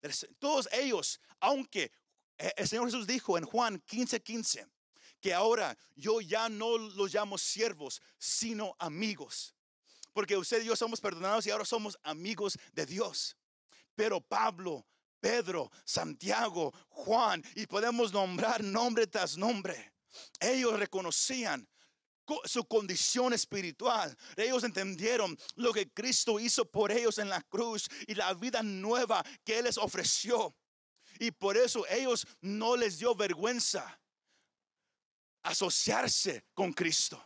del 0.00 0.12
Señor. 0.12 0.36
Todos 0.38 0.68
ellos, 0.72 1.20
aunque 1.40 1.92
eh, 2.38 2.52
el 2.56 2.68
Señor 2.68 2.86
Jesús 2.86 3.06
dijo 3.06 3.38
en 3.38 3.44
Juan 3.44 3.82
15:15 3.84 4.22
15, 4.22 4.66
que 5.20 5.32
ahora 5.32 5.76
yo 5.94 6.20
ya 6.20 6.48
no 6.48 6.76
los 6.76 7.14
llamo 7.14 7.38
siervos, 7.38 8.02
sino 8.18 8.76
amigos. 8.78 9.54
Porque 10.12 10.36
usted 10.36 10.62
y 10.62 10.66
yo 10.66 10.76
somos 10.76 11.00
perdonados 11.00 11.46
y 11.46 11.50
ahora 11.50 11.64
somos 11.64 11.98
amigos 12.02 12.58
de 12.72 12.86
Dios. 12.86 13.36
Pero 13.94 14.20
Pablo 14.20 14.86
Pedro, 15.24 15.70
Santiago, 15.86 16.70
Juan, 16.90 17.42
y 17.54 17.66
podemos 17.66 18.12
nombrar 18.12 18.62
nombre 18.62 19.06
tras 19.06 19.38
nombre. 19.38 19.94
Ellos 20.38 20.78
reconocían 20.78 21.66
su 22.44 22.64
condición 22.64 23.32
espiritual. 23.32 24.16
Ellos 24.36 24.64
entendieron 24.64 25.38
lo 25.56 25.72
que 25.72 25.90
Cristo 25.90 26.38
hizo 26.40 26.64
por 26.64 26.92
ellos 26.92 27.18
en 27.18 27.28
la 27.28 27.42
cruz 27.42 27.88
y 28.06 28.14
la 28.14 28.32
vida 28.34 28.62
nueva 28.62 29.24
que 29.44 29.58
Él 29.58 29.64
les 29.64 29.78
ofreció. 29.78 30.54
Y 31.18 31.30
por 31.30 31.56
eso 31.56 31.86
ellos 31.88 32.26
no 32.40 32.76
les 32.76 32.98
dio 32.98 33.14
vergüenza 33.14 34.00
asociarse 35.42 36.44
con 36.54 36.72
Cristo 36.72 37.22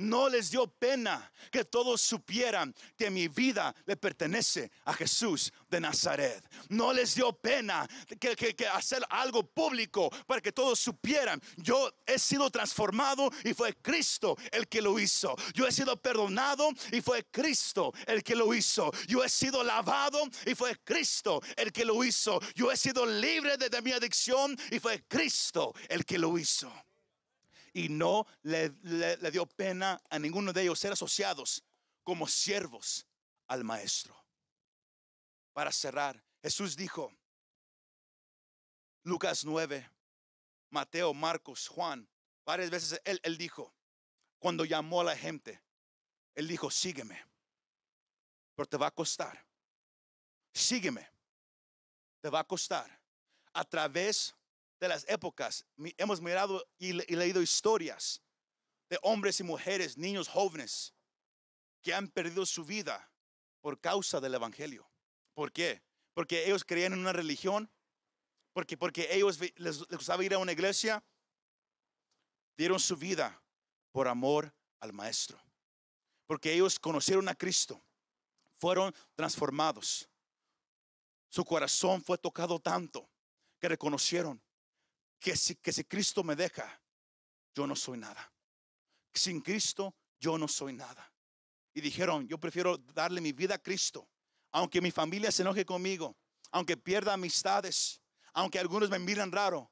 no 0.00 0.28
les 0.28 0.50
dio 0.50 0.66
pena 0.66 1.30
que 1.50 1.64
todos 1.64 2.00
supieran 2.00 2.74
que 2.96 3.10
mi 3.10 3.28
vida 3.28 3.74
le 3.86 3.96
pertenece 3.96 4.70
a 4.84 4.94
Jesús 4.94 5.52
de 5.68 5.80
Nazaret. 5.80 6.42
No 6.68 6.92
les 6.92 7.14
dio 7.14 7.32
pena 7.32 7.88
que, 8.18 8.66
hacer 8.66 9.04
algo 9.10 9.42
público 9.42 10.10
para 10.26 10.40
que 10.40 10.52
todos 10.52 10.80
supieran. 10.80 11.40
Yo 11.56 11.92
he 12.06 12.18
sido 12.18 12.50
transformado 12.50 13.30
y 13.44 13.52
fue 13.52 13.74
Cristo 13.74 14.36
el 14.50 14.68
que 14.68 14.80
lo 14.80 14.98
hizo. 14.98 15.36
Yo 15.54 15.66
he 15.66 15.72
sido 15.72 15.96
perdonado 16.00 16.70
y 16.92 17.00
fue 17.00 17.24
Cristo 17.30 17.92
el 18.06 18.22
que 18.22 18.34
lo 18.34 18.54
hizo. 18.54 18.90
Yo 19.06 19.22
he 19.22 19.28
sido 19.28 19.62
lavado 19.62 20.20
y 20.46 20.54
fue 20.54 20.76
Cristo 20.82 21.42
el 21.56 21.72
que 21.72 21.84
lo 21.84 22.02
hizo. 22.02 22.40
Yo 22.54 22.72
he 22.72 22.76
sido 22.76 23.04
libre 23.04 23.56
de 23.56 23.82
mi 23.82 23.92
adicción 23.92 24.56
y 24.70 24.78
fue 24.78 25.04
Cristo 25.06 25.74
el 25.88 26.04
que 26.04 26.18
lo 26.18 26.38
hizo 26.38 26.72
y 27.72 27.88
no 27.88 28.26
le, 28.42 28.70
dio 29.30 29.46
pena 29.46 30.00
a 30.10 30.18
ninguno 30.18 30.52
de 30.52 30.62
ellos 30.62 30.78
ser 30.78 30.92
asociados 30.92 31.62
como 32.02 32.26
siervos 32.26 33.06
al 33.46 33.64
maestro. 33.64 34.16
Para 35.52 35.72
cerrar, 35.72 36.22
Jesús 36.42 36.76
dijo, 36.76 37.12
Lucas 39.02 39.44
9, 39.44 39.90
Mateo, 40.70 41.14
Marcos, 41.14 41.68
Juan, 41.68 42.08
varias 42.44 42.70
veces 42.70 43.00
él, 43.04 43.20
él 43.22 43.36
dijo, 43.36 43.74
cuando 44.38 44.64
llamó 44.64 45.00
a 45.00 45.04
la 45.04 45.16
gente, 45.16 45.62
él 46.34 46.48
dijo, 46.48 46.70
sígueme, 46.70 47.24
pero 48.54 48.68
te 48.68 48.76
va 48.76 48.88
a 48.88 48.94
costar. 48.94 49.46
Sígueme, 50.52 51.08
te 52.20 52.28
va 52.28 52.40
a 52.40 52.44
costar. 52.44 53.00
A 53.52 53.64
través 53.64 54.34
de 54.80 54.88
las 54.88 55.06
épocas, 55.08 55.66
hemos 55.98 56.20
mirado 56.22 56.66
y, 56.78 56.94
leído 56.94 57.42
historias 57.42 58.22
de 58.88 58.98
hombres 59.02 59.38
y 59.38 59.44
mujeres, 59.44 59.98
niños 59.98 60.26
jóvenes, 60.26 60.94
que 61.82 61.94
han 61.94 62.08
perdido 62.08 62.44
su 62.46 62.64
vida 62.64 63.12
por 63.60 63.78
causa 63.78 64.20
del 64.20 64.34
Evangelio. 64.34 64.90
¿Por 65.34 65.52
qué? 65.52 65.82
Porque 66.14 66.46
ellos 66.46 66.64
creían 66.64 66.94
en 66.94 67.00
una 67.00 67.12
religión, 67.12 67.70
porque, 68.52 68.76
porque 68.76 69.14
ellos 69.14 69.38
les, 69.38 69.54
les 69.56 69.90
gustaba 69.90 70.24
ir 70.24 70.34
a 70.34 70.38
una 70.38 70.52
iglesia, 70.52 71.04
dieron 72.56 72.80
su 72.80 72.96
vida 72.96 73.40
por 73.92 74.08
amor 74.08 74.52
al 74.80 74.92
Maestro. 74.92 75.40
Porque 76.26 76.54
ellos 76.54 76.78
conocieron 76.78 77.28
a 77.28 77.34
Cristo, 77.34 77.82
fueron 78.56 78.94
transformados. 79.14 80.08
Su 81.28 81.44
corazón 81.44 82.02
fue 82.02 82.18
tocado 82.18 82.58
tanto 82.58 83.08
que 83.58 83.68
reconocieron 83.68 84.42
que 85.20 85.36
si, 85.36 85.54
que 85.56 85.72
si 85.72 85.84
Cristo 85.84 86.24
me 86.24 86.34
deja, 86.34 86.80
yo 87.54 87.66
no 87.66 87.76
soy 87.76 87.98
nada. 87.98 88.32
Sin 89.12 89.40
Cristo, 89.40 89.94
yo 90.18 90.38
no 90.38 90.48
soy 90.48 90.72
nada. 90.72 91.12
Y 91.74 91.80
dijeron, 91.80 92.26
yo 92.26 92.38
prefiero 92.38 92.78
darle 92.78 93.20
mi 93.20 93.32
vida 93.32 93.56
a 93.56 93.58
Cristo, 93.58 94.08
aunque 94.50 94.80
mi 94.80 94.90
familia 94.90 95.30
se 95.30 95.42
enoje 95.42 95.64
conmigo, 95.64 96.16
aunque 96.50 96.76
pierda 96.76 97.12
amistades, 97.12 98.00
aunque 98.32 98.58
algunos 98.58 98.90
me 98.90 98.98
miren 98.98 99.30
raro. 99.30 99.70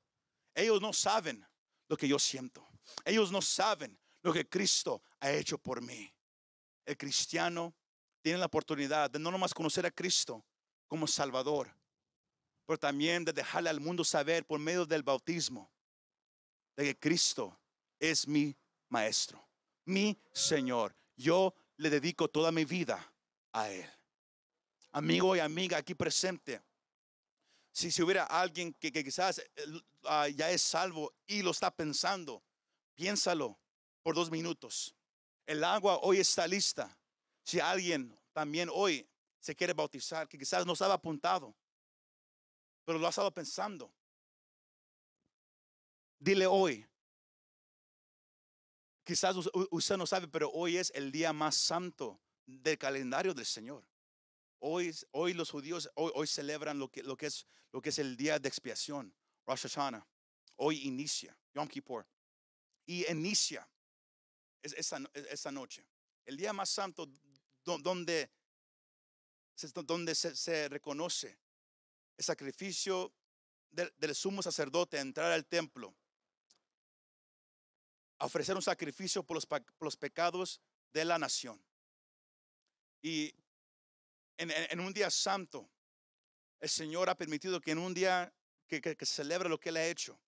Ellos 0.54 0.80
no 0.80 0.92
saben 0.92 1.44
lo 1.88 1.96
que 1.96 2.06
yo 2.06 2.18
siento. 2.18 2.68
Ellos 3.04 3.32
no 3.32 3.42
saben 3.42 3.98
lo 4.22 4.32
que 4.32 4.48
Cristo 4.48 5.02
ha 5.20 5.30
hecho 5.32 5.58
por 5.58 5.80
mí. 5.80 6.12
El 6.84 6.96
cristiano 6.96 7.74
tiene 8.20 8.38
la 8.38 8.46
oportunidad 8.46 9.10
de 9.10 9.18
no 9.18 9.30
nomás 9.30 9.54
conocer 9.54 9.86
a 9.86 9.90
Cristo 9.90 10.44
como 10.86 11.06
Salvador, 11.06 11.74
pero 12.68 12.78
también 12.78 13.24
de 13.24 13.32
dejarle 13.32 13.70
al 13.70 13.80
mundo 13.80 14.04
saber 14.04 14.44
por 14.44 14.60
medio 14.60 14.84
del 14.84 15.02
bautismo 15.02 15.72
de 16.76 16.84
que 16.84 16.98
Cristo 16.98 17.58
es 17.98 18.28
mi 18.28 18.54
maestro, 18.90 19.42
mi 19.86 20.20
Señor. 20.34 20.94
Yo 21.16 21.54
le 21.78 21.88
dedico 21.88 22.28
toda 22.28 22.52
mi 22.52 22.66
vida 22.66 23.10
a 23.52 23.70
Él. 23.70 23.90
Amigo 24.92 25.34
y 25.34 25.38
amiga 25.38 25.78
aquí 25.78 25.94
presente, 25.94 26.60
si, 27.72 27.90
si 27.90 28.02
hubiera 28.02 28.24
alguien 28.24 28.74
que, 28.74 28.92
quizás 28.92 29.42
uh, 30.04 30.26
ya 30.36 30.50
es 30.50 30.60
salvo 30.60 31.14
y 31.26 31.40
lo 31.40 31.52
está 31.52 31.70
pensando, 31.70 32.42
piénsalo 32.94 33.58
por 34.02 34.14
dos 34.14 34.30
minutos. 34.30 34.94
El 35.46 35.64
agua 35.64 36.00
hoy 36.02 36.18
está 36.18 36.46
lista. 36.46 36.94
Si 37.42 37.60
alguien 37.60 38.14
también 38.34 38.68
hoy 38.70 39.08
se 39.40 39.56
quiere 39.56 39.72
bautizar, 39.72 40.28
que 40.28 40.36
quizás 40.36 40.66
no 40.66 40.74
estaba 40.74 40.92
apuntado, 40.92 41.56
pero 42.88 42.98
lo 42.98 43.06
has 43.06 43.12
estado 43.12 43.30
pensando. 43.30 43.92
Dile 46.18 46.46
hoy. 46.46 46.86
Quizás 49.04 49.36
usted 49.70 49.98
no 49.98 50.06
sabe, 50.06 50.26
pero 50.26 50.50
hoy 50.52 50.78
es 50.78 50.90
el 50.94 51.12
día 51.12 51.34
más 51.34 51.54
santo 51.54 52.18
del 52.46 52.78
calendario 52.78 53.34
del 53.34 53.44
Señor. 53.44 53.86
Hoy, 54.60 54.96
hoy 55.10 55.34
los 55.34 55.50
judíos 55.50 55.90
hoy, 55.96 56.12
hoy 56.14 56.26
celebran 56.26 56.78
lo 56.78 56.90
que, 56.90 57.00
es, 57.26 57.46
lo 57.72 57.82
que 57.82 57.90
es 57.90 57.98
el 57.98 58.16
día 58.16 58.38
de 58.38 58.48
expiación, 58.48 59.14
Rosh 59.46 59.64
Hashanah. 59.64 60.08
Hoy 60.56 60.80
inicia, 60.86 61.38
Yom 61.52 61.68
Kippur. 61.68 62.06
Y 62.86 63.06
inicia 63.10 63.68
es- 64.62 64.72
esa, 64.72 64.96
es- 65.12 65.26
esa 65.26 65.52
noche. 65.52 65.86
El 66.24 66.38
día 66.38 66.54
más 66.54 66.70
santo 66.70 67.04
do- 67.04 67.78
donde, 67.80 68.30
donde 69.84 70.14
se 70.14 70.70
reconoce 70.70 71.38
el 72.18 72.24
sacrificio 72.24 73.14
del, 73.70 74.14
sumo 74.14 74.42
sacerdote 74.42 74.98
a 74.98 75.00
entrar 75.00 75.30
al 75.30 75.46
templo, 75.46 75.94
a 78.18 78.26
ofrecer 78.26 78.56
un 78.56 78.62
sacrificio 78.62 79.22
por 79.22 79.36
los, 79.80 79.96
pecados 79.96 80.60
de 80.92 81.04
la 81.04 81.16
nación. 81.16 81.62
Y 83.00 83.32
en, 84.36 84.80
un 84.80 84.92
día 84.92 85.10
santo, 85.10 85.70
el 86.58 86.68
Señor 86.68 87.08
ha 87.08 87.16
permitido 87.16 87.60
que 87.60 87.70
en 87.70 87.78
un 87.78 87.94
día 87.94 88.32
que, 88.66 88.96
celebre 89.02 89.48
lo 89.48 89.60
que 89.60 89.68
Él 89.68 89.76
ha 89.76 89.86
hecho, 89.86 90.18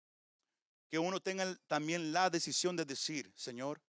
que 0.88 0.98
uno 0.98 1.20
tenga 1.20 1.57
también 1.66 2.12
la 2.12 2.31
decisión 2.31 2.76
de 2.76 2.85
decir, 2.85 3.33
Señor, 3.35 3.83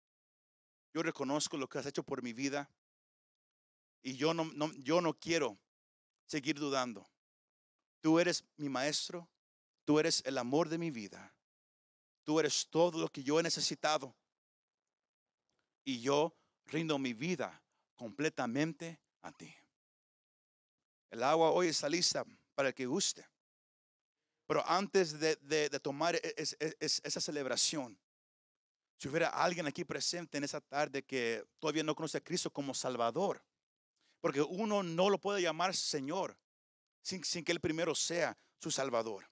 yo 0.92 1.04
reconozco 1.04 1.56
lo 1.56 1.70
que 1.70 1.78
has 1.78 1.86
hecho 1.86 2.04
por 2.04 2.24
mi 2.24 2.34
vida 2.34 2.68
y 4.02 4.16
yo 4.16 4.34
no- 4.34 4.74
yo 4.78 5.02
no 5.02 5.14
quiero 5.14 5.60
seguir 6.26 6.58
dudando. 6.58 7.08
Tú 8.02 8.20
eres 8.20 8.44
mi 8.58 8.68
maestro, 8.68 9.30
tú 9.86 10.00
eres 10.00 10.24
el 10.26 10.38
amor 10.38 10.70
de 10.70 10.78
mi 10.78 10.90
vida, 10.90 11.34
tú 12.24 12.40
eres 12.40 12.68
todo 12.70 13.00
lo 13.00 13.08
que 13.10 13.24
yo 13.24 13.40
he 13.40 13.44
necesitado 13.44 14.16
y 15.86 16.02
yo 16.02 16.36
rindo 16.66 16.98
mi 16.98 17.14
vida 17.14 17.62
completamente 17.96 19.00
a 19.22 19.32
ti. 19.32 19.54
El 21.12 21.24
agua 21.24 21.52
hoy 21.52 21.68
está 21.68 21.88
lista 21.90 22.26
para 22.56 22.70
el 22.70 22.76
que 22.76 22.86
guste. 22.86 23.28
Pero 24.48 24.68
antes 24.68 25.20
de, 25.20 25.70
tomar 25.80 26.16
e- 26.16 26.34
es- 26.38 26.58
es- 26.60 27.02
esa 27.04 27.22
celebración, 27.22 27.98
si 28.98 29.08
hubiera 29.08 29.30
alguien 29.30 29.66
aquí 29.68 29.84
presente 29.84 30.38
en 30.38 30.44
esa 30.44 30.62
tarde 30.62 31.04
que 31.04 31.46
todavía 31.60 31.84
no 31.84 31.96
conoce 31.96 32.18
a 32.18 32.24
Cristo 32.24 32.52
como 32.52 32.74
Salvador, 32.74 33.44
porque 34.20 34.42
uno 34.42 34.84
no 34.84 35.10
lo 35.10 35.18
puede 35.20 35.42
llamar 35.42 35.76
Señor 35.76 36.38
sin, 37.02 37.44
que 37.44 37.52
Él 37.52 37.60
primero 37.60 37.96
sea 37.96 38.38
su 38.60 38.72
Salvador. 38.72 39.30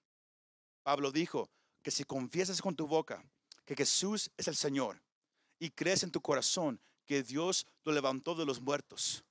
Pablo 0.84 1.12
dijo 1.12 1.50
que 1.82 1.92
si 1.92 2.04
confiesas 2.04 2.62
con 2.62 2.76
tu 2.76 2.88
boca 2.88 3.24
que 3.66 3.76
Jesús 3.76 4.32
es 4.38 4.48
el 4.48 4.56
Señor 4.56 5.02
y 5.60 5.70
crees 5.70 6.04
en 6.04 6.12
tu 6.12 6.22
corazón 6.22 6.82
que 7.06 7.24
Dios 7.24 7.68
lo 7.84 7.92
levantó 7.92 8.36
de 8.36 8.46
los 8.46 8.62
muertos, 8.62 9.24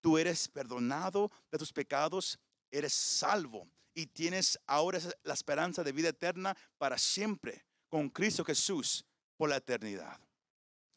tú 0.00 0.18
eres 0.18 0.48
perdonado 0.48 1.30
de 1.50 1.58
tus 1.58 1.72
pecados, 1.72 2.38
eres 2.70 2.92
salvo 2.92 3.68
y 3.94 4.06
tienes 4.06 4.58
ahora 4.66 4.98
la 5.22 5.34
esperanza 5.34 5.82
de 5.82 5.92
vida 5.92 6.10
eterna 6.10 6.56
para 6.78 6.98
siempre 6.98 7.64
con 7.88 8.10
Cristo 8.10 8.44
Jesús 8.44 9.04
por 9.36 9.48
la 9.48 9.56
eternidad. 9.56 10.20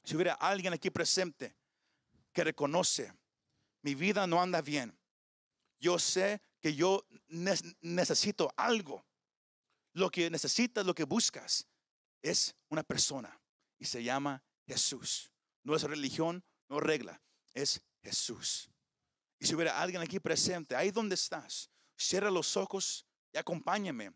Si 0.04 0.16
hubiera 0.16 0.34
alguien 0.34 0.74
aquí 0.74 0.90
presente 0.90 1.56
que 2.34 2.44
reconoce, 2.44 3.14
mi 3.82 3.96
vida 3.96 4.28
no 4.28 4.42
anda 4.42 4.62
bien, 4.62 4.98
yo 5.80 5.98
sé 5.98 6.42
que 6.62 6.76
yo 6.76 7.06
ne- 7.28 7.76
necesito 7.82 8.54
algo. 8.58 9.06
Lo 9.94 10.10
que 10.10 10.30
necesitas, 10.30 10.86
lo 10.86 10.94
que 10.94 11.04
buscas, 11.04 11.68
es 12.22 12.56
una 12.70 12.84
persona 12.84 13.40
y 13.78 13.86
se 13.86 14.04
llama 14.04 14.44
Jesús. 14.68 15.32
No 15.64 15.76
es 15.76 15.84
religión, 15.84 16.44
no 16.68 16.80
regla, 16.80 17.22
es 17.54 17.82
Jesús. 18.02 18.70
Y 19.40 19.46
si 19.48 19.56
hubiera 19.56 19.82
alguien 19.82 20.02
aquí 20.02 20.20
presente, 20.20 20.76
ahí 20.76 20.92
donde 20.92 21.16
estás, 21.16 21.70
cierra 21.98 22.30
los 22.30 22.56
ojos 22.58 23.06
y 23.34 23.38
acompáñame 23.38 24.12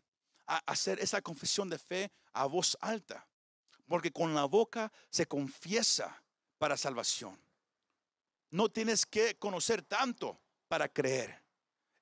a 0.46 0.58
hacer 0.66 1.00
esa 1.00 1.22
confesión 1.22 1.68
de 1.68 1.78
fe 1.78 2.12
a 2.32 2.46
voz 2.46 2.76
alta. 2.80 3.26
Porque 3.86 4.10
con 4.12 4.34
la 4.34 4.44
boca 4.44 4.92
se 5.10 5.26
confiesa 5.26 6.22
para 6.58 6.76
salvación. 6.76 7.38
No 8.50 8.70
tienes 8.70 9.04
que 9.04 9.36
conocer 9.38 9.82
tanto 9.82 10.40
para 10.68 10.88
creer. 10.88 11.43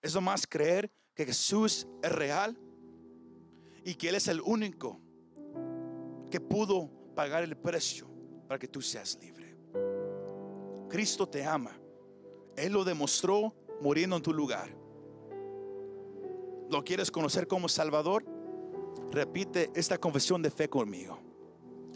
Es 0.02 0.14
nomás 0.14 0.46
creer 0.46 0.90
que 1.14 1.24
Jesús 1.24 1.86
es 2.02 2.12
real 2.12 2.58
y 3.84 3.94
que 3.94 4.08
Él 4.08 4.16
es 4.16 4.26
el 4.26 4.40
único 4.40 5.00
que 6.28 6.40
pudo 6.40 6.90
pagar 7.14 7.44
el 7.44 7.56
precio 7.56 8.08
para 8.48 8.58
que 8.58 8.66
tú 8.66 8.82
seas 8.82 9.16
libre. 9.20 9.56
Cristo 10.88 11.28
te 11.28 11.44
ama. 11.44 11.78
Él 12.56 12.72
lo 12.72 12.84
demostró 12.84 13.54
muriendo 13.80 14.16
en 14.16 14.22
tu 14.22 14.32
lugar. 14.32 14.76
¿Lo 16.68 16.82
quieres 16.82 17.10
conocer 17.10 17.46
como 17.46 17.68
Salvador? 17.68 18.24
Repite 19.10 19.70
esta 19.74 19.98
confesión 19.98 20.42
de 20.42 20.50
fe 20.50 20.68
conmigo. 20.68 21.18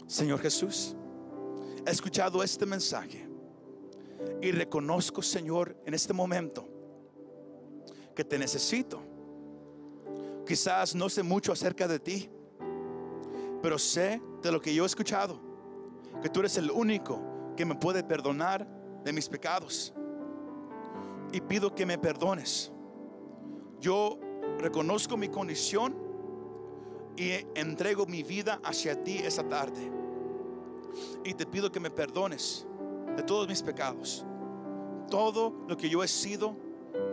Señor 0.07 0.39
Jesús, 0.39 0.95
he 1.85 1.91
escuchado 1.91 2.41
este 2.41 2.65
mensaje 2.65 3.27
y 4.41 4.51
reconozco, 4.51 5.21
Señor, 5.21 5.75
en 5.85 5.93
este 5.93 6.13
momento 6.13 6.76
que 8.17 8.25
te 8.25 8.39
necesito. 8.39 8.99
Quizás 10.47 10.95
no 10.95 11.07
sé 11.07 11.21
mucho 11.21 11.51
acerca 11.51 11.87
de 11.87 11.99
ti, 11.99 12.27
pero 13.61 13.77
sé 13.77 14.19
de 14.41 14.51
lo 14.51 14.59
que 14.59 14.73
yo 14.73 14.83
he 14.83 14.87
escuchado, 14.87 15.39
que 16.23 16.27
tú 16.27 16.39
eres 16.39 16.57
el 16.57 16.71
único 16.71 17.21
que 17.55 17.63
me 17.63 17.75
puede 17.75 18.03
perdonar 18.03 18.67
de 19.03 19.13
mis 19.13 19.29
pecados. 19.29 19.93
Y 21.31 21.41
pido 21.41 21.75
que 21.75 21.85
me 21.85 21.99
perdones. 21.99 22.71
Yo 23.79 24.17
reconozco 24.57 25.15
mi 25.15 25.27
condición 25.27 25.95
y 27.15 27.33
entrego 27.53 28.07
mi 28.07 28.23
vida 28.23 28.59
hacia 28.63 29.03
ti 29.03 29.19
esta 29.19 29.47
tarde. 29.47 29.91
Y 31.23 31.35
te 31.35 31.45
pido 31.45 31.71
que 31.71 31.79
me 31.79 31.91
perdones 31.91 32.65
de 33.15 33.21
todos 33.21 33.47
mis 33.47 33.61
pecados. 33.61 34.25
Todo 35.07 35.53
lo 35.67 35.77
que 35.77 35.87
yo 35.87 36.03
he 36.03 36.07
sido, 36.07 36.55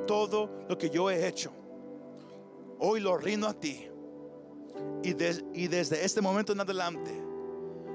todo 0.06 0.66
lo 0.68 0.76
que 0.76 0.90
yo 0.90 1.10
he 1.10 1.26
hecho. 1.26 1.52
Hoy 2.78 3.00
lo 3.00 3.16
rindo 3.16 3.46
a 3.46 3.54
ti. 3.54 3.88
Y, 5.02 5.10
y 5.52 5.68
desde 5.68 6.04
este 6.04 6.20
momento 6.20 6.52
en 6.52 6.60
adelante, 6.60 7.12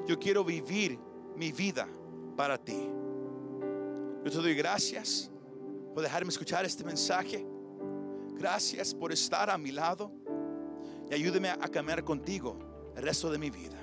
yo 0.08 0.17
quiero 0.17 0.43
vivir 0.43 1.00
mi 1.36 1.52
vida 1.52 1.88
para 2.36 2.58
ti. 2.58 2.89
Yo 4.24 4.32
te 4.32 4.38
doy 4.38 4.56
gracias 4.56 5.32
por 5.93 6.04
dejarme 6.04 6.30
escuchar 6.30 6.65
este 6.65 6.84
mensaje. 6.84 7.45
Gracias 8.34 8.93
por 8.93 9.12
estar 9.12 9.50
a 9.50 9.58
mi 9.58 9.72
lado 9.72 10.12
y 11.10 11.13
ayúdame 11.13 11.50
a 11.50 11.67
caminar 11.67 12.04
contigo 12.04 12.58
el 12.95 13.04
resto 13.04 13.32
de 13.32 13.38
mi 13.38 13.50
vida. 13.50 13.78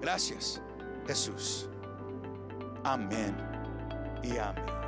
Gracias, 0.00 0.60
Jesús. 1.06 1.68
Amén 2.84 3.36
y 4.22 4.36
amén. 4.36 4.87